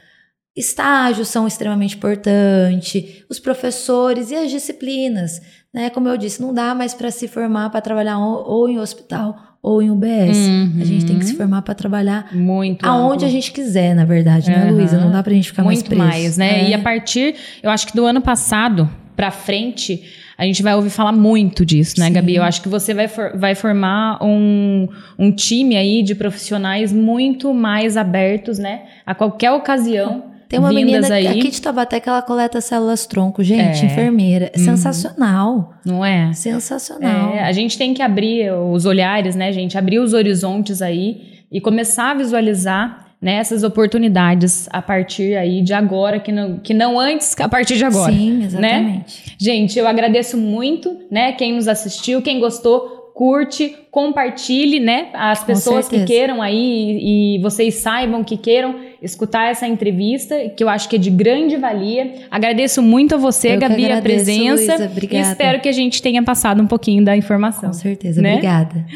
Estágios 0.56 1.28
são 1.28 1.46
extremamente 1.46 1.96
importantes, 1.96 3.22
os 3.30 3.38
professores 3.38 4.30
e 4.30 4.34
as 4.34 4.50
disciplinas, 4.50 5.40
né? 5.72 5.90
Como 5.90 6.08
eu 6.08 6.16
disse, 6.16 6.42
não 6.42 6.52
dá 6.52 6.74
mais 6.74 6.92
para 6.92 7.10
se 7.10 7.28
formar 7.28 7.70
para 7.70 7.80
trabalhar 7.80 8.18
ou, 8.18 8.68
em 8.68 8.78
hospital 8.78 9.36
ou 9.62 9.80
em 9.80 9.90
UBS. 9.90 10.48
A 10.80 10.84
gente 10.84 11.06
tem 11.06 11.18
que 11.18 11.24
se 11.24 11.32
Uhum. 11.32 11.36
formar 11.38 11.62
para 11.62 11.74
trabalhar 11.74 12.34
Muito 12.34 12.84
aonde 12.84 13.24
amplo. 13.24 13.26
a 13.26 13.30
gente 13.30 13.52
quiser, 13.52 13.94
na 13.94 14.04
verdade, 14.04 14.50
né, 14.50 14.64
Aham. 14.64 14.72
Luísa? 14.72 14.98
Não 14.98 15.10
dá 15.12 15.22
pra 15.22 15.32
gente 15.32 15.48
ficar 15.48 15.62
Muito 15.62 15.94
mais 15.96 15.98
mais, 16.10 16.22
preso. 16.22 16.38
né? 16.40 16.64
É. 16.64 16.68
E 16.70 16.74
a 16.74 16.78
partir, 16.80 17.36
eu 17.62 17.70
acho 17.70 17.86
que 17.86 17.94
do 17.94 18.04
ano 18.04 18.20
passado 18.20 18.90
pra 19.14 19.30
frente, 19.30 20.02
a 20.36 20.44
gente 20.44 20.62
vai 20.62 20.74
ouvir 20.74 20.90
falar 20.90 21.12
muito 21.12 21.64
disso, 21.64 21.94
né, 22.00 22.06
Sim. 22.06 22.12
Gabi? 22.14 22.34
Eu 22.36 22.42
acho 22.42 22.60
que 22.62 22.68
você 22.68 22.92
vai, 22.94 23.06
for- 23.06 23.36
vai 23.38 23.54
formar 23.54 24.18
um, 24.24 24.88
um 25.18 25.30
time 25.30 25.76
aí 25.76 26.02
de 26.02 26.14
profissionais 26.14 26.92
muito 26.92 27.52
mais 27.54 27.96
abertos, 27.96 28.58
né? 28.58 28.82
A 29.06 29.14
qualquer 29.14 29.52
ocasião. 29.52 30.28
Tem 30.50 30.58
uma 30.58 30.72
menina 30.72 31.06
aí, 31.14 31.28
aqui 31.28 31.48
de 31.48 31.62
Taubaté 31.62 32.00
que 32.00 32.08
ela 32.08 32.20
coleta 32.20 32.60
células 32.60 33.06
tronco, 33.06 33.42
gente, 33.42 33.82
É. 33.82 33.86
enfermeira. 33.86 34.50
É 34.52 34.58
Uhum. 34.58 34.64
Sensacional. 34.64 35.74
não 35.86 36.04
é? 36.04 36.32
Sensacional. 36.32 37.32
É, 37.34 37.44
a 37.44 37.52
gente 37.52 37.78
tem 37.78 37.94
que 37.94 38.02
abrir 38.02 38.52
os 38.52 38.84
olhares, 38.84 39.34
né, 39.36 39.52
gente? 39.52 39.78
Abrir 39.78 40.00
os 40.00 40.12
horizontes 40.12 40.82
aí 40.82 41.38
e 41.52 41.60
começar 41.60 42.10
a 42.10 42.14
visualizar 42.14 43.06
né, 43.22 43.34
essas 43.34 43.62
oportunidades 43.62 44.66
a 44.72 44.80
partir 44.82 45.36
aí 45.36 45.62
de 45.62 45.72
agora, 45.74 46.18
que 46.18 46.32
não, 46.32 46.58
que 46.58 46.72
não 46.74 46.98
antes, 46.98 47.34
a 47.38 47.48
partir 47.48 47.76
de 47.76 47.84
agora. 47.84 48.10
Sim, 48.12 48.44
exatamente. 48.44 49.34
Gente, 49.38 49.78
eu 49.78 49.86
agradeço 49.86 50.36
muito, 50.38 50.96
né? 51.10 51.32
Quem 51.32 51.52
nos 51.54 51.68
assistiu, 51.68 52.22
quem 52.22 52.40
gostou, 52.40 52.99
curte, 53.14 53.76
compartilhe, 53.90 54.80
né? 54.80 55.08
As 55.14 55.44
pessoas 55.44 55.88
que 55.88 56.04
queiram 56.04 56.40
aí 56.40 57.36
e 57.36 57.38
vocês 57.42 57.74
saibam 57.74 58.24
que 58.24 58.36
queiram 58.36 58.76
escutar 59.02 59.50
essa 59.50 59.66
entrevista, 59.66 60.36
que 60.56 60.62
eu 60.62 60.68
acho 60.68 60.88
que 60.88 60.96
é 60.96 60.98
de 60.98 61.10
grande 61.10 61.56
valia. 61.56 62.26
Agradeço 62.30 62.82
muito 62.82 63.14
a 63.14 63.18
você, 63.18 63.54
Eu 63.54 63.58
Gabi, 63.58 63.84
a 63.84 63.96
agradeço, 63.96 64.24
presença. 64.24 64.72
Luísa, 64.72 64.86
obrigada. 64.86 65.28
E 65.28 65.30
espero 65.30 65.60
que 65.60 65.68
a 65.68 65.72
gente 65.72 66.00
tenha 66.00 66.22
passado 66.22 66.62
um 66.62 66.66
pouquinho 66.66 67.04
da 67.04 67.16
informação. 67.16 67.70
Com 67.70 67.74
certeza. 67.74 68.20
Né? 68.22 68.34
Obrigada. 68.34 68.86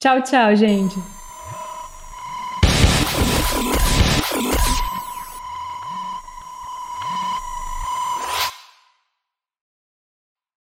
Tchau, 0.00 0.22
tchau, 0.22 0.54
gente. 0.54 1.25